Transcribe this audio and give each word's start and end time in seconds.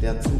der 0.00 0.18
Zukunft. 0.20 0.39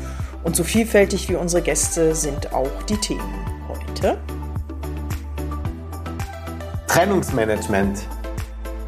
Und 0.43 0.55
so 0.55 0.63
vielfältig 0.63 1.29
wie 1.29 1.35
unsere 1.35 1.61
Gäste 1.61 2.15
sind 2.15 2.53
auch 2.53 2.83
die 2.89 2.97
Themen 2.97 3.45
heute. 3.67 4.17
Trennungsmanagement. 6.87 8.07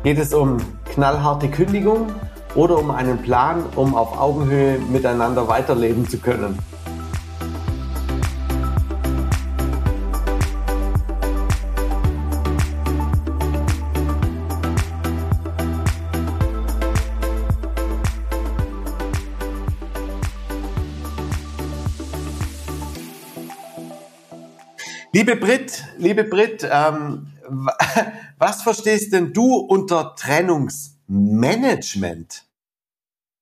Geht 0.03 0.17
es 0.17 0.33
um 0.33 0.57
knallharte 0.91 1.49
Kündigung 1.49 2.07
oder 2.55 2.77
um 2.77 2.91
einen 2.91 3.21
Plan, 3.21 3.63
um 3.75 3.95
auf 3.95 4.19
Augenhöhe 4.19 4.79
miteinander 4.91 5.47
weiterleben 5.47 6.09
zu 6.09 6.17
können? 6.17 6.57
Liebe 25.15 25.35
Brit, 25.35 25.83
liebe 25.99 26.23
Brit, 26.23 26.67
ähm, 26.67 27.27
was 28.39 28.63
verstehst 28.63 29.13
denn 29.13 29.31
du 29.31 29.57
unter 29.57 30.15
Trennungsmanagement? 30.15 32.45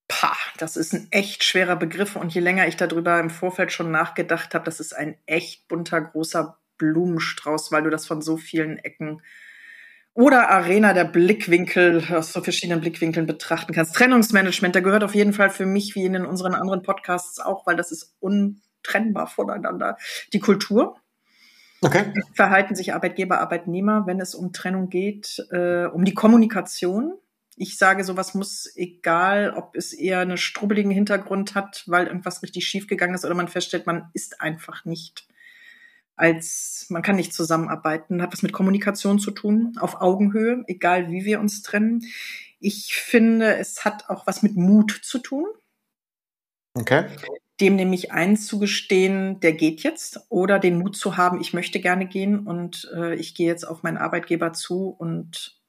Pah, 0.09 0.35
das 0.57 0.75
ist 0.75 0.93
ein 0.93 1.07
echt 1.11 1.45
schwerer 1.45 1.77
Begriff 1.77 2.17
und 2.17 2.33
je 2.33 2.41
länger 2.41 2.67
ich 2.67 2.75
darüber 2.75 3.21
im 3.21 3.29
Vorfeld 3.29 3.71
schon 3.71 3.89
nachgedacht 3.89 4.53
habe, 4.53 4.65
das 4.65 4.81
ist 4.81 4.93
ein 4.93 5.15
echt 5.25 5.69
bunter, 5.69 6.01
großer 6.01 6.57
Blumenstrauß, 6.77 7.71
weil 7.71 7.83
du 7.83 7.89
das 7.89 8.05
von 8.05 8.21
so 8.21 8.35
vielen 8.35 8.77
Ecken 8.77 9.21
oder 10.13 10.49
Arena 10.49 10.91
der 10.91 11.05
Blickwinkel 11.05 12.03
aus 12.13 12.33
so 12.33 12.41
verschiedenen 12.41 12.81
Blickwinkeln 12.81 13.27
betrachten 13.27 13.71
kannst. 13.71 13.95
Trennungsmanagement, 13.95 14.75
da 14.75 14.81
gehört 14.81 15.05
auf 15.05 15.15
jeden 15.15 15.31
Fall 15.31 15.49
für 15.49 15.65
mich 15.65 15.95
wie 15.95 16.03
in 16.03 16.25
unseren 16.25 16.53
anderen 16.53 16.81
Podcasts 16.81 17.39
auch, 17.39 17.65
weil 17.65 17.77
das 17.77 17.93
ist 17.93 18.13
untrennbar 18.19 19.27
voneinander. 19.27 19.95
Die 20.33 20.41
Kultur, 20.41 20.97
Okay. 21.81 22.13
Verhalten 22.33 22.75
sich 22.75 22.93
Arbeitgeber, 22.93 23.39
Arbeitnehmer, 23.39 24.05
wenn 24.05 24.19
es 24.19 24.35
um 24.35 24.53
Trennung 24.53 24.89
geht, 24.89 25.43
äh, 25.49 25.85
um 25.85 26.05
die 26.05 26.13
Kommunikation. 26.13 27.17
Ich 27.55 27.77
sage, 27.77 28.03
sowas 28.03 28.35
muss, 28.35 28.71
egal 28.75 29.51
ob 29.55 29.75
es 29.75 29.91
eher 29.91 30.19
einen 30.19 30.37
strubbeligen 30.37 30.91
Hintergrund 30.91 31.55
hat, 31.55 31.83
weil 31.87 32.07
irgendwas 32.07 32.43
richtig 32.43 32.67
schiefgegangen 32.67 33.15
ist 33.15 33.25
oder 33.25 33.33
man 33.33 33.47
feststellt, 33.47 33.87
man 33.87 34.09
ist 34.13 34.41
einfach 34.41 34.85
nicht 34.85 35.27
als, 36.15 36.85
man 36.89 37.01
kann 37.01 37.15
nicht 37.15 37.33
zusammenarbeiten, 37.33 38.21
hat 38.21 38.31
was 38.31 38.43
mit 38.43 38.53
Kommunikation 38.53 39.17
zu 39.17 39.31
tun, 39.31 39.73
auf 39.79 40.01
Augenhöhe, 40.01 40.63
egal 40.67 41.09
wie 41.09 41.25
wir 41.25 41.39
uns 41.39 41.63
trennen. 41.63 42.03
Ich 42.59 42.93
finde, 42.93 43.57
es 43.57 43.85
hat 43.85 44.07
auch 44.07 44.27
was 44.27 44.43
mit 44.43 44.55
Mut 44.55 44.99
zu 45.03 45.17
tun. 45.17 45.47
Okay 46.75 47.07
dem 47.61 47.75
nämlich 47.75 48.11
einzugestehen, 48.11 49.39
der 49.39 49.53
geht 49.53 49.83
jetzt 49.83 50.19
oder 50.29 50.59
den 50.59 50.79
Mut 50.79 50.95
zu 50.95 51.15
haben, 51.15 51.39
ich 51.39 51.53
möchte 51.53 51.79
gerne 51.79 52.07
gehen 52.07 52.39
und 52.39 52.91
äh, 52.95 53.15
ich 53.15 53.35
gehe 53.35 53.47
jetzt 53.47 53.63
auf 53.63 53.83
meinen 53.83 53.97
Arbeitgeber 53.97 54.53
zu 54.53 54.89
und 54.89 55.61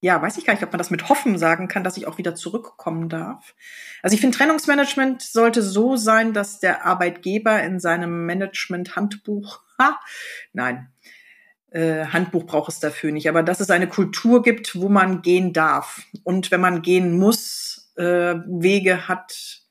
ja, 0.00 0.22
weiß 0.22 0.38
ich 0.38 0.44
gar 0.44 0.52
nicht, 0.52 0.62
ob 0.62 0.70
man 0.70 0.78
das 0.78 0.90
mit 0.90 1.08
Hoffen 1.08 1.38
sagen 1.38 1.66
kann, 1.66 1.82
dass 1.82 1.96
ich 1.96 2.06
auch 2.06 2.18
wieder 2.18 2.34
zurückkommen 2.36 3.08
darf. 3.08 3.54
Also 4.02 4.14
ich 4.14 4.20
finde, 4.20 4.36
Trennungsmanagement 4.36 5.22
sollte 5.22 5.60
so 5.60 5.96
sein, 5.96 6.32
dass 6.32 6.60
der 6.60 6.86
Arbeitgeber 6.86 7.60
in 7.64 7.80
seinem 7.80 8.24
Management-Handbuch, 8.26 9.60
ha, 9.78 9.98
nein, 10.52 10.92
äh, 11.70 12.06
Handbuch 12.06 12.46
braucht 12.46 12.70
es 12.70 12.80
dafür 12.80 13.10
nicht, 13.10 13.28
aber 13.28 13.42
dass 13.42 13.60
es 13.60 13.70
eine 13.70 13.88
Kultur 13.88 14.42
gibt, 14.42 14.80
wo 14.80 14.88
man 14.88 15.22
gehen 15.22 15.52
darf. 15.52 16.02
Und 16.22 16.50
wenn 16.50 16.60
man 16.60 16.82
gehen 16.82 17.18
muss, 17.18 17.92
äh, 17.96 18.36
Wege 18.46 19.08
hat, 19.08 19.62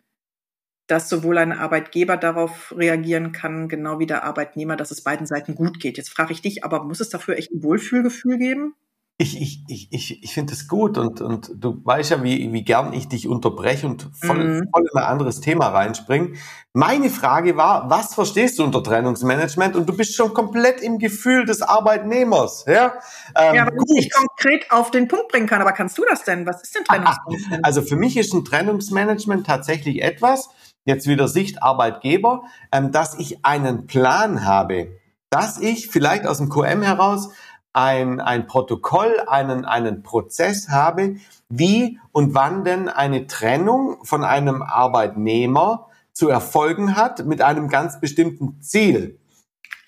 dass 0.88 1.09
sowohl 1.09 1.38
ein 1.38 1.52
Arbeitgeber 1.52 2.18
darauf 2.18 2.74
reagieren 2.75 3.31
kann, 3.34 3.68
genau 3.68 4.00
wie 4.00 4.06
der 4.06 4.24
Arbeitnehmer, 4.24 4.75
dass 4.75 4.92
es 4.92 5.03
beiden 5.03 5.28
Seiten 5.28 5.56
gut 5.56 5.80
geht. 5.80 5.98
Jetzt 5.98 6.09
frage 6.09 6.34
ich 6.34 6.42
dich, 6.42 6.64
aber 6.64 6.84
muss 6.84 7.00
es 7.00 7.09
dafür 7.09 7.38
echt 7.38 7.52
ein 7.52 7.64
Wohlfühlgefühl 7.64 8.38
geben? 8.38 8.74
Ich, 9.20 9.42
ich, 9.42 9.64
ich, 9.68 9.88
ich, 9.92 10.24
ich 10.24 10.34
finde 10.34 10.53
es 10.53 10.68
gut 10.68 11.00
und, 11.00 11.22
und 11.22 11.52
du 11.56 11.81
weißt 11.84 12.12
ja, 12.12 12.22
wie, 12.22 12.53
wie 12.53 12.64
gern 12.64 12.94
ich 12.94 13.08
dich 13.08 13.28
unterbreche 13.28 13.88
und 13.88 14.08
voll, 14.14 14.38
mhm. 14.38 14.70
voll 14.72 14.84
in 14.84 15.00
ein 15.00 15.06
anderes 15.06 15.42
Thema 15.42 15.70
reinspringe. 15.70 16.34
Meine 16.74 17.09
Frage 17.09 17.58
war, 17.58 17.90
was 17.90 18.14
verstehst 18.14 18.59
du 18.59 18.64
unter 18.64 18.84
Trennungsmanagement? 18.84 19.76
Und 19.76 19.90
du 19.90 19.97
bist 19.97 20.14
schon 20.16 20.36
komplett 20.36 20.81
im 20.81 21.00
Gefühl 21.00 21.47
des 21.47 21.64
Arbeitnehmers. 21.64 22.66
Ja, 22.68 22.94
ähm, 23.36 23.56
ja 23.56 23.62
aber 23.64 23.76
gut. 23.76 23.88
ich 23.97 24.14
konkret 24.14 24.70
auf 24.70 24.92
den 24.92 25.08
Punkt 25.08 25.30
bringen 25.30 25.47
kann. 25.47 25.62
Aber 25.62 25.72
kannst 25.72 25.97
du 25.97 26.06
das 26.08 26.24
denn? 26.24 26.46
Was 26.46 26.62
ist 26.62 26.76
denn 26.76 26.84
Trennungsmanagement? 26.88 27.66
Also 27.66 27.81
für 27.81 27.96
mich 27.96 28.18
ist 28.18 28.36
ein 28.36 28.46
Trennungsmanagement 28.46 29.47
tatsächlich 29.47 30.03
etwas, 30.03 30.50
jetzt 30.88 31.06
wieder 31.06 31.28
Sicht 31.28 31.62
Arbeitgeber, 31.62 32.44
ähm, 32.72 32.92
dass 32.92 33.20
ich 33.20 33.46
einen 33.46 33.86
Plan 33.86 34.46
habe, 34.46 34.88
dass 35.30 35.59
ich 35.59 35.90
vielleicht 35.90 36.25
aus 36.25 36.40
dem 36.40 36.50
QM 36.50 36.81
heraus 36.81 37.30
ein, 37.74 38.20
ein 38.20 38.48
Protokoll, 38.48 39.14
einen, 39.28 39.66
einen 39.66 40.02
Prozess 40.02 40.70
habe, 40.70 41.18
wie 41.50 42.00
und 42.12 42.34
wann 42.34 42.64
denn 42.64 42.90
eine 42.90 43.28
Trennung 43.28 44.03
von 44.03 44.24
einem 44.24 44.64
Arbeitnehmer 44.64 45.88
zu 46.14 46.30
erfolgen 46.30 46.96
hat 46.96 47.26
mit 47.26 47.42
einem 47.42 47.68
ganz 47.68 48.00
bestimmten 48.00 48.59
Ziel. 48.62 49.20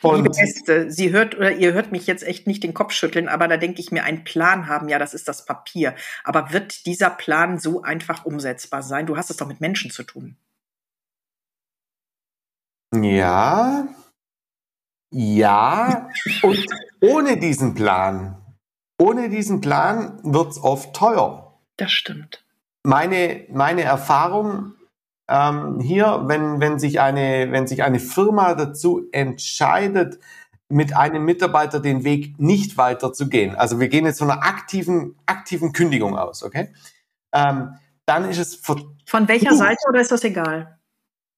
Und 0.01 0.17
Liebe 0.17 0.29
Gäste, 0.29 0.91
Sie 0.91 1.11
hört 1.11 1.35
oder 1.35 1.51
ihr 1.53 1.73
hört 1.73 1.91
mich 1.91 2.07
jetzt 2.07 2.23
echt 2.23 2.45
nicht 2.45 2.63
den 2.63 2.73
Kopf 2.73 2.93
schütteln, 2.93 3.27
aber 3.27 3.47
da 3.47 3.57
denke 3.57 3.81
ich 3.81 3.91
mir, 3.91 4.03
einen 4.03 4.23
Plan 4.23 4.67
haben, 4.67 4.87
ja, 4.87 4.99
das 4.99 5.13
ist 5.13 5.27
das 5.27 5.45
Papier. 5.45 5.95
Aber 6.23 6.53
wird 6.53 6.85
dieser 6.85 7.09
Plan 7.09 7.57
so 7.57 7.81
einfach 7.81 8.25
umsetzbar 8.25 8.83
sein? 8.83 9.07
Du 9.07 9.17
hast 9.17 9.29
es 9.29 9.37
doch 9.37 9.47
mit 9.47 9.59
Menschen 9.59 9.91
zu 9.91 10.03
tun. 10.03 10.37
Ja, 12.95 13.87
ja, 15.11 16.09
und 16.43 16.65
ohne 17.01 17.37
diesen 17.37 17.73
Plan, 17.73 18.37
ohne 18.99 19.29
diesen 19.29 19.61
Plan 19.61 20.19
wird's 20.23 20.59
oft 20.59 20.95
teuer. 20.95 21.59
Das 21.77 21.91
stimmt. 21.91 22.43
Meine, 22.83 23.45
meine 23.49 23.83
Erfahrung 23.83 24.73
ähm, 25.29 25.79
hier, 25.79 26.23
wenn, 26.25 26.59
wenn, 26.59 26.79
sich 26.79 26.99
eine, 26.99 27.51
wenn 27.51 27.67
sich 27.67 27.83
eine 27.83 27.99
Firma 27.99 28.55
dazu 28.55 29.07
entscheidet, 29.11 30.19
mit 30.69 30.95
einem 30.95 31.25
Mitarbeiter 31.25 31.79
den 31.79 32.03
Weg 32.03 32.39
nicht 32.39 32.77
weiterzugehen, 32.77 33.55
also 33.55 33.79
wir 33.79 33.89
gehen 33.89 34.05
jetzt 34.05 34.19
von 34.19 34.29
einer 34.29 34.43
aktiven, 34.43 35.15
aktiven 35.25 35.71
Kündigung 35.71 36.17
aus, 36.17 36.43
okay? 36.43 36.73
Ähm, 37.33 37.75
dann 38.05 38.29
ist 38.29 38.37
es... 38.37 38.55
Von 38.55 39.27
welcher 39.27 39.55
Seite 39.55 39.81
oder 39.87 40.01
ist 40.01 40.11
das 40.11 40.23
egal? 40.23 40.78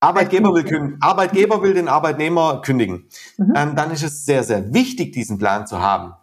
Arbeitgeber 0.01 0.53
will, 0.53 0.63
kündigen, 0.63 1.01
Arbeitgeber 1.01 1.61
will 1.61 1.73
den 1.73 1.87
Arbeitnehmer 1.87 2.61
kündigen. 2.61 3.07
Mhm. 3.37 3.53
Ähm, 3.55 3.75
dann 3.75 3.91
ist 3.91 4.03
es 4.03 4.25
sehr, 4.25 4.43
sehr 4.43 4.73
wichtig, 4.73 5.13
diesen 5.13 5.37
Plan 5.37 5.67
zu 5.67 5.79
haben. 5.79 6.15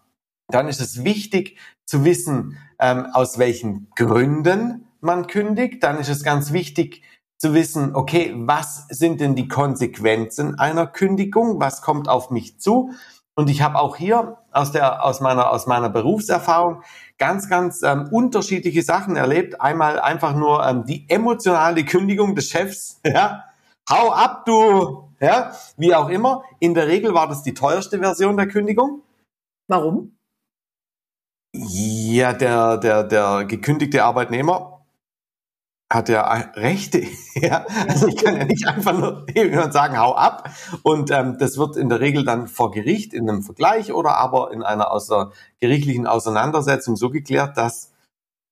Dann 0.48 0.68
ist 0.68 0.80
es 0.80 1.04
wichtig 1.04 1.58
zu 1.86 2.04
wissen, 2.04 2.58
ähm, 2.80 3.06
aus 3.12 3.38
welchen 3.38 3.88
Gründen 3.94 4.88
man 5.00 5.28
kündigt. 5.28 5.82
Dann 5.82 5.98
ist 5.98 6.08
es 6.08 6.24
ganz 6.24 6.52
wichtig 6.52 7.02
zu 7.36 7.54
wissen, 7.54 7.94
okay, 7.94 8.34
was 8.36 8.86
sind 8.88 9.20
denn 9.20 9.36
die 9.36 9.46
Konsequenzen 9.46 10.58
einer 10.58 10.88
Kündigung? 10.88 11.60
Was 11.60 11.80
kommt 11.80 12.08
auf 12.08 12.30
mich 12.30 12.58
zu? 12.58 12.90
Und 13.36 13.48
ich 13.48 13.62
habe 13.62 13.78
auch 13.78 13.94
hier 13.94 14.38
aus 14.50 14.72
der 14.72 15.04
aus 15.04 15.20
meiner 15.20 15.52
aus 15.52 15.68
meiner 15.68 15.88
Berufserfahrung 15.88 16.82
ganz 17.18 17.48
ganz 17.48 17.84
ähm, 17.84 18.08
unterschiedliche 18.10 18.82
Sachen 18.82 19.14
erlebt. 19.14 19.60
Einmal 19.60 20.00
einfach 20.00 20.34
nur 20.34 20.66
ähm, 20.66 20.84
die 20.84 21.08
emotionale 21.08 21.84
Kündigung 21.84 22.34
des 22.34 22.50
Chefs, 22.50 23.00
ja, 23.06 23.44
hau 23.88 24.10
ab, 24.10 24.44
du, 24.44 25.10
ja, 25.20 25.52
wie 25.76 25.94
auch 25.94 26.08
immer. 26.08 26.44
In 26.60 26.74
der 26.74 26.88
Regel 26.88 27.14
war 27.14 27.28
das 27.28 27.42
die 27.42 27.54
teuerste 27.54 27.98
Version 27.98 28.36
der 28.36 28.48
Kündigung. 28.48 29.02
Warum? 29.68 30.16
Ja, 31.54 32.32
der, 32.32 32.76
der, 32.76 33.04
der 33.04 33.44
gekündigte 33.44 34.04
Arbeitnehmer 34.04 34.78
hat 35.90 36.08
ja 36.10 36.30
Rechte. 36.54 37.02
ja, 37.34 37.64
also 37.88 38.08
ich 38.08 38.16
kann 38.16 38.36
ja 38.36 38.44
nicht 38.44 38.66
einfach 38.66 38.92
nur 38.92 39.26
jemand 39.34 39.72
sagen, 39.72 39.98
hau 39.98 40.14
ab. 40.14 40.50
Und 40.82 41.10
ähm, 41.10 41.38
das 41.38 41.56
wird 41.56 41.76
in 41.76 41.88
der 41.88 42.00
Regel 42.00 42.24
dann 42.24 42.46
vor 42.46 42.70
Gericht 42.70 43.14
in 43.14 43.28
einem 43.28 43.42
Vergleich 43.42 43.92
oder 43.92 44.16
aber 44.16 44.52
in 44.52 44.62
einer 44.62 44.90
außergerichtlichen 44.90 46.06
Auseinandersetzung 46.06 46.96
so 46.96 47.10
geklärt, 47.10 47.56
dass, 47.56 47.92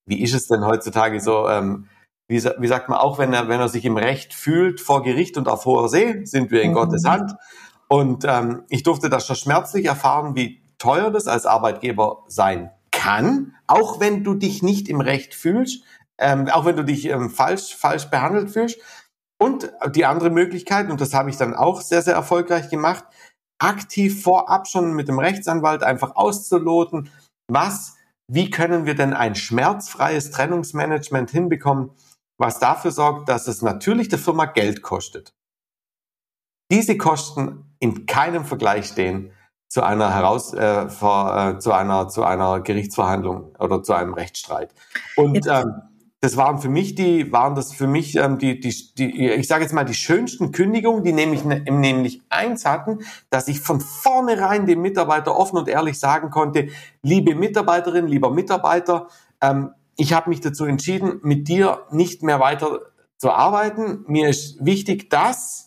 wie 0.06 0.22
ist 0.22 0.34
es 0.34 0.48
denn 0.48 0.64
heutzutage 0.64 1.20
so, 1.20 1.48
ähm, 1.48 1.88
wie, 2.28 2.42
wie 2.42 2.66
sagt 2.66 2.88
man 2.88 2.98
auch, 2.98 3.18
wenn 3.18 3.32
er, 3.32 3.48
wenn 3.48 3.60
er 3.60 3.68
sich 3.68 3.84
im 3.84 3.96
Recht 3.96 4.34
fühlt 4.34 4.80
vor 4.80 5.02
Gericht 5.02 5.36
und 5.36 5.48
auf 5.48 5.64
hoher 5.64 5.88
See, 5.88 6.24
sind 6.24 6.50
wir 6.50 6.62
in 6.62 6.70
mhm. 6.70 6.74
Gottes 6.74 7.04
Hand. 7.04 7.34
Und 7.88 8.24
ähm, 8.24 8.64
ich 8.68 8.82
durfte 8.82 9.08
das 9.08 9.26
schon 9.26 9.36
schmerzlich 9.36 9.86
erfahren, 9.86 10.34
wie 10.34 10.60
teuer 10.78 11.10
das 11.10 11.28
als 11.28 11.46
Arbeitgeber 11.46 12.24
sein 12.26 12.70
kann, 12.90 13.54
auch 13.66 14.00
wenn 14.00 14.24
du 14.24 14.34
dich 14.34 14.62
nicht 14.62 14.88
im 14.88 15.00
Recht 15.00 15.34
fühlst, 15.34 15.84
ähm, 16.18 16.48
auch 16.48 16.64
wenn 16.64 16.76
du 16.76 16.84
dich 16.84 17.06
ähm, 17.06 17.30
falsch, 17.30 17.76
falsch 17.76 18.06
behandelt 18.06 18.50
fühlst. 18.50 18.80
Und 19.38 19.70
die 19.94 20.06
andere 20.06 20.30
Möglichkeit, 20.30 20.90
und 20.90 21.00
das 21.00 21.14
habe 21.14 21.30
ich 21.30 21.36
dann 21.36 21.54
auch 21.54 21.82
sehr, 21.82 22.02
sehr 22.02 22.14
erfolgreich 22.14 22.70
gemacht, 22.70 23.04
aktiv 23.58 24.22
vorab 24.22 24.66
schon 24.66 24.94
mit 24.94 25.08
dem 25.08 25.18
Rechtsanwalt 25.18 25.82
einfach 25.82 26.16
auszuloten, 26.16 27.10
was, 27.48 27.96
wie 28.28 28.50
können 28.50 28.86
wir 28.86 28.94
denn 28.94 29.12
ein 29.12 29.34
schmerzfreies 29.34 30.30
Trennungsmanagement 30.30 31.30
hinbekommen, 31.30 31.90
was 32.38 32.58
dafür 32.58 32.90
sorgt, 32.90 33.28
dass 33.28 33.48
es 33.48 33.62
natürlich 33.62 34.08
der 34.08 34.18
Firma 34.18 34.46
Geld 34.46 34.82
kostet. 34.82 35.34
Diese 36.70 36.96
Kosten 36.96 37.76
in 37.78 38.06
keinem 38.06 38.44
Vergleich 38.44 38.86
stehen 38.86 39.32
zu 39.68 39.82
einer 39.82 40.14
heraus 40.14 40.54
äh, 40.54 40.88
vor, 40.88 41.36
äh, 41.36 41.58
zu 41.58 41.72
einer 41.72 42.08
zu 42.08 42.24
einer 42.24 42.60
Gerichtsverhandlung 42.60 43.54
oder 43.58 43.82
zu 43.82 43.92
einem 43.92 44.14
Rechtsstreit. 44.14 44.72
Und 45.16 45.46
ähm, 45.46 45.82
das 46.20 46.36
waren 46.36 46.58
für 46.58 46.68
mich 46.68 46.94
die 46.94 47.30
waren 47.32 47.54
das 47.54 47.72
für 47.72 47.86
mich 47.86 48.16
ähm, 48.16 48.38
die 48.38 48.60
die 48.60 48.74
die 48.96 49.30
ich 49.30 49.48
sage 49.48 49.62
jetzt 49.62 49.72
mal 49.72 49.84
die 49.84 49.94
schönsten 49.94 50.52
Kündigungen, 50.52 51.04
die 51.04 51.12
nämlich 51.12 51.44
ne, 51.44 51.62
nämlich 51.68 52.22
eins 52.30 52.64
hatten, 52.64 53.00
dass 53.30 53.48
ich 53.48 53.60
von 53.60 53.80
vornherein 53.80 54.66
dem 54.66 54.82
Mitarbeiter 54.82 55.36
offen 55.36 55.58
und 55.58 55.68
ehrlich 55.68 55.98
sagen 55.98 56.30
konnte, 56.30 56.68
liebe 57.02 57.34
Mitarbeiterin, 57.34 58.06
lieber 58.06 58.30
Mitarbeiter, 58.30 59.08
ähm, 59.40 59.70
ich 59.96 60.12
habe 60.12 60.30
mich 60.30 60.40
dazu 60.40 60.64
entschieden, 60.64 61.20
mit 61.22 61.48
dir 61.48 61.86
nicht 61.90 62.22
mehr 62.22 62.40
weiter 62.40 62.80
zu 63.16 63.30
arbeiten. 63.30 64.04
Mir 64.06 64.28
ist 64.28 64.64
wichtig, 64.64 65.08
dass 65.10 65.66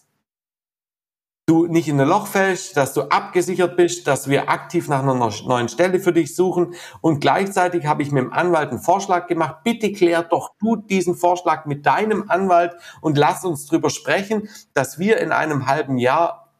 du 1.47 1.65
nicht 1.65 1.87
in 1.87 1.99
ein 1.99 2.07
Loch 2.07 2.27
fällst, 2.27 2.77
dass 2.77 2.93
du 2.93 3.01
abgesichert 3.01 3.75
bist, 3.75 4.05
dass 4.05 4.29
wir 4.29 4.49
aktiv 4.49 4.87
nach 4.87 5.01
einer 5.01 5.15
neuen 5.15 5.67
Stelle 5.67 5.99
für 5.99 6.13
dich 6.13 6.35
suchen. 6.35 6.75
Und 7.01 7.21
gleichzeitig 7.21 7.87
habe 7.87 8.03
ich 8.03 8.11
mit 8.11 8.23
dem 8.23 8.31
Anwalt 8.33 8.69
einen 8.69 8.81
Vorschlag 8.81 9.25
gemacht. 9.25 9.63
Bitte 9.63 9.91
klär 9.91 10.21
doch 10.21 10.51
du 10.59 10.75
diesen 10.75 11.15
Vorschlag 11.15 11.65
mit 11.65 11.87
deinem 11.87 12.29
Anwalt 12.29 12.75
und 13.01 13.17
lass 13.17 13.43
uns 13.45 13.65
drüber 13.65 13.89
sprechen, 13.89 14.47
dass 14.75 14.99
wir 14.99 15.17
in 15.17 15.31
einem 15.31 15.65
halben 15.65 15.97
Jahr 15.97 16.53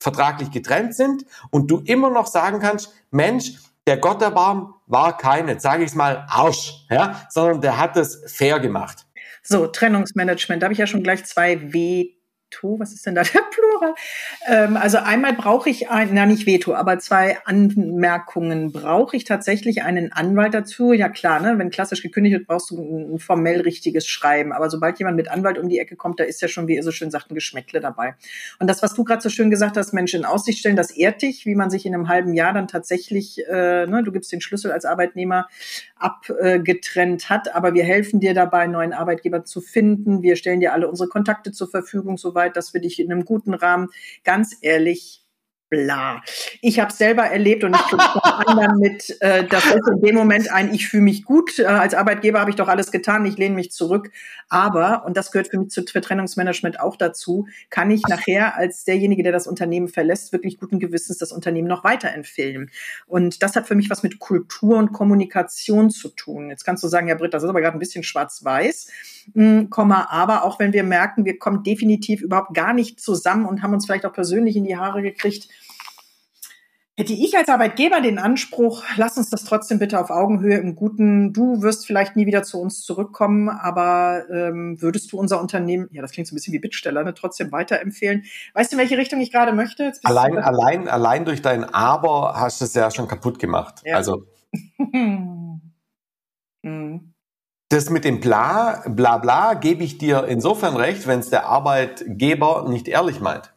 vertraglich 0.00 0.50
getrennt 0.50 0.96
sind 0.96 1.24
und 1.50 1.70
du 1.70 1.78
immer 1.78 2.10
noch 2.10 2.26
sagen 2.26 2.58
kannst, 2.58 2.92
Mensch, 3.12 3.52
der 3.86 3.96
Gott 3.98 4.20
der 4.20 4.30
Baum 4.30 4.74
war 4.86 5.16
keine, 5.16 5.58
sage 5.58 5.84
ich 5.84 5.94
mal, 5.94 6.24
Arsch, 6.28 6.86
ja, 6.90 7.26
sondern 7.28 7.60
der 7.60 7.78
hat 7.78 7.96
es 7.96 8.22
fair 8.32 8.60
gemacht. 8.60 9.06
So, 9.42 9.66
Trennungsmanagement, 9.66 10.62
da 10.62 10.66
habe 10.66 10.72
ich 10.72 10.78
ja 10.78 10.86
schon 10.86 11.02
gleich 11.02 11.24
zwei 11.24 11.72
W 11.72 12.10
Veto, 12.52 12.78
was 12.78 12.92
ist 12.92 13.06
denn 13.06 13.14
da 13.14 13.22
der 13.34 13.40
Plural? 13.50 13.94
Ähm, 14.46 14.76
also 14.76 14.98
einmal 14.98 15.34
brauche 15.34 15.70
ich 15.70 15.90
ein, 15.90 16.10
na 16.12 16.26
nicht 16.26 16.46
Veto, 16.46 16.74
aber 16.74 16.98
zwei 16.98 17.38
Anmerkungen. 17.44 18.72
Brauche 18.72 19.16
ich 19.16 19.24
tatsächlich 19.24 19.82
einen 19.82 20.12
Anwalt 20.12 20.54
dazu? 20.54 20.92
Ja 20.92 21.08
klar, 21.08 21.40
ne? 21.40 21.58
wenn 21.58 21.70
klassisch 21.70 22.02
gekündigt 22.02 22.36
wird, 22.36 22.46
brauchst 22.46 22.70
du 22.70 23.14
ein 23.14 23.18
formell 23.18 23.60
richtiges 23.60 24.06
Schreiben. 24.06 24.52
Aber 24.52 24.70
sobald 24.70 24.98
jemand 24.98 25.16
mit 25.16 25.30
Anwalt 25.30 25.58
um 25.58 25.68
die 25.68 25.78
Ecke 25.78 25.96
kommt, 25.96 26.20
da 26.20 26.24
ist 26.24 26.42
ja 26.42 26.48
schon, 26.48 26.68
wie 26.68 26.76
ihr 26.76 26.82
so 26.82 26.92
schön 26.92 27.10
sagt, 27.10 27.30
ein 27.30 27.34
Geschmäckle 27.34 27.80
dabei. 27.80 28.14
Und 28.58 28.68
das, 28.68 28.82
was 28.82 28.94
du 28.94 29.04
gerade 29.04 29.22
so 29.22 29.28
schön 29.28 29.50
gesagt 29.50 29.76
hast, 29.76 29.92
Menschen 29.92 30.20
in 30.20 30.26
Aussicht 30.26 30.58
stellen, 30.58 30.76
das 30.76 30.90
ehrt 30.90 31.22
dich, 31.22 31.46
wie 31.46 31.54
man 31.54 31.70
sich 31.70 31.86
in 31.86 31.94
einem 31.94 32.08
halben 32.08 32.34
Jahr 32.34 32.52
dann 32.52 32.68
tatsächlich, 32.68 33.46
äh, 33.48 33.86
ne, 33.86 34.02
du 34.04 34.12
gibst 34.12 34.32
den 34.32 34.40
Schlüssel 34.40 34.72
als 34.72 34.84
Arbeitnehmer 34.84 35.48
abgetrennt 36.02 37.30
hat, 37.30 37.54
aber 37.54 37.74
wir 37.74 37.84
helfen 37.84 38.20
dir 38.20 38.34
dabei, 38.34 38.60
einen 38.60 38.72
neuen 38.72 38.92
Arbeitgeber 38.92 39.44
zu 39.44 39.60
finden. 39.60 40.22
Wir 40.22 40.36
stellen 40.36 40.60
dir 40.60 40.72
alle 40.72 40.88
unsere 40.88 41.08
Kontakte 41.08 41.52
zur 41.52 41.68
Verfügung, 41.68 42.18
soweit, 42.18 42.56
dass 42.56 42.74
wir 42.74 42.80
dich 42.80 43.00
in 43.00 43.10
einem 43.10 43.24
guten 43.24 43.54
Rahmen, 43.54 43.88
ganz 44.24 44.56
ehrlich, 44.60 45.21
bla. 45.72 46.22
Ich 46.60 46.78
habe 46.78 46.92
selber 46.92 47.22
erlebt 47.22 47.64
und 47.64 47.74
ich 47.74 47.82
kriege 47.82 48.02
von 48.02 48.20
anderen 48.22 48.78
mit, 48.78 49.16
äh, 49.20 49.44
das 49.44 49.64
ist 49.64 49.88
in 49.90 50.02
dem 50.02 50.14
Moment 50.14 50.52
ein, 50.52 50.74
ich 50.74 50.86
fühle 50.86 51.02
mich 51.02 51.24
gut, 51.24 51.58
äh, 51.58 51.64
als 51.64 51.94
Arbeitgeber 51.94 52.40
habe 52.40 52.50
ich 52.50 52.56
doch 52.56 52.68
alles 52.68 52.92
getan, 52.92 53.24
ich 53.24 53.38
lehne 53.38 53.54
mich 53.54 53.72
zurück. 53.72 54.10
Aber, 54.50 55.06
und 55.06 55.16
das 55.16 55.32
gehört 55.32 55.48
für 55.48 55.58
mich 55.58 55.70
zu 55.70 55.82
Trennungsmanagement 55.82 56.78
auch 56.78 56.96
dazu, 56.96 57.46
kann 57.70 57.90
ich 57.90 58.02
nachher 58.06 58.54
als 58.54 58.84
derjenige, 58.84 59.22
der 59.22 59.32
das 59.32 59.46
Unternehmen 59.46 59.88
verlässt, 59.88 60.32
wirklich 60.32 60.58
guten 60.58 60.78
Gewissens 60.78 61.16
das 61.16 61.32
Unternehmen 61.32 61.68
noch 61.68 61.84
weiterempfehlen. 61.84 62.70
Und 63.06 63.42
das 63.42 63.56
hat 63.56 63.66
für 63.66 63.74
mich 63.74 63.88
was 63.88 64.02
mit 64.02 64.18
Kultur 64.18 64.76
und 64.76 64.92
Kommunikation 64.92 65.88
zu 65.88 66.10
tun. 66.10 66.50
Jetzt 66.50 66.64
kannst 66.66 66.84
du 66.84 66.88
sagen, 66.88 67.08
ja 67.08 67.14
Britt, 67.14 67.32
das 67.32 67.44
ist 67.44 67.48
aber 67.48 67.62
gerade 67.62 67.78
ein 67.78 67.80
bisschen 67.80 68.04
schwarz-weiß, 68.04 68.88
hm, 69.34 69.70
Komma, 69.70 70.08
aber 70.10 70.44
auch 70.44 70.58
wenn 70.58 70.74
wir 70.74 70.82
merken, 70.82 71.24
wir 71.24 71.38
kommen 71.38 71.62
definitiv 71.62 72.20
überhaupt 72.20 72.52
gar 72.52 72.74
nicht 72.74 73.00
zusammen 73.00 73.46
und 73.46 73.62
haben 73.62 73.72
uns 73.72 73.86
vielleicht 73.86 74.04
auch 74.04 74.12
persönlich 74.12 74.56
in 74.56 74.64
die 74.64 74.76
Haare 74.76 75.00
gekriegt, 75.00 75.48
Hätte 76.98 77.14
ich 77.14 77.34
als 77.38 77.48
Arbeitgeber 77.48 78.02
den 78.02 78.18
Anspruch, 78.18 78.84
lass 78.96 79.16
uns 79.16 79.30
das 79.30 79.44
trotzdem 79.44 79.78
bitte 79.78 79.98
auf 79.98 80.10
Augenhöhe 80.10 80.58
im 80.58 80.76
Guten, 80.76 81.32
du 81.32 81.62
wirst 81.62 81.86
vielleicht 81.86 82.16
nie 82.16 82.26
wieder 82.26 82.42
zu 82.42 82.60
uns 82.60 82.82
zurückkommen, 82.82 83.48
aber 83.48 84.24
ähm, 84.30 84.76
würdest 84.82 85.10
du 85.10 85.18
unser 85.18 85.40
Unternehmen, 85.40 85.88
ja, 85.92 86.02
das 86.02 86.12
klingt 86.12 86.28
so 86.28 86.34
ein 86.34 86.36
bisschen 86.36 86.52
wie 86.52 86.58
Bittsteller, 86.58 87.02
ne, 87.02 87.14
trotzdem 87.14 87.50
weiterempfehlen? 87.50 88.24
Weißt 88.52 88.70
du, 88.70 88.76
in 88.76 88.80
welche 88.80 88.98
Richtung 88.98 89.20
ich 89.20 89.32
gerade 89.32 89.54
möchte? 89.54 89.90
Allein, 90.04 90.36
allein, 90.36 90.86
allein 90.86 91.24
durch 91.24 91.40
dein 91.40 91.64
Aber 91.64 92.34
hast 92.36 92.60
du 92.60 92.66
es 92.66 92.74
ja 92.74 92.90
schon 92.90 93.08
kaputt 93.08 93.38
gemacht. 93.38 93.80
Ja. 93.86 93.96
Also. 93.96 94.26
hm. 94.92 95.62
Das 97.70 97.88
mit 97.88 98.04
dem 98.04 98.20
Bla, 98.20 98.84
bla 98.86 99.16
bla 99.16 99.54
gebe 99.54 99.82
ich 99.82 99.96
dir 99.96 100.26
insofern 100.28 100.76
recht, 100.76 101.06
wenn 101.06 101.20
es 101.20 101.30
der 101.30 101.46
Arbeitgeber 101.46 102.66
nicht 102.68 102.86
ehrlich 102.86 103.20
meint. 103.20 103.51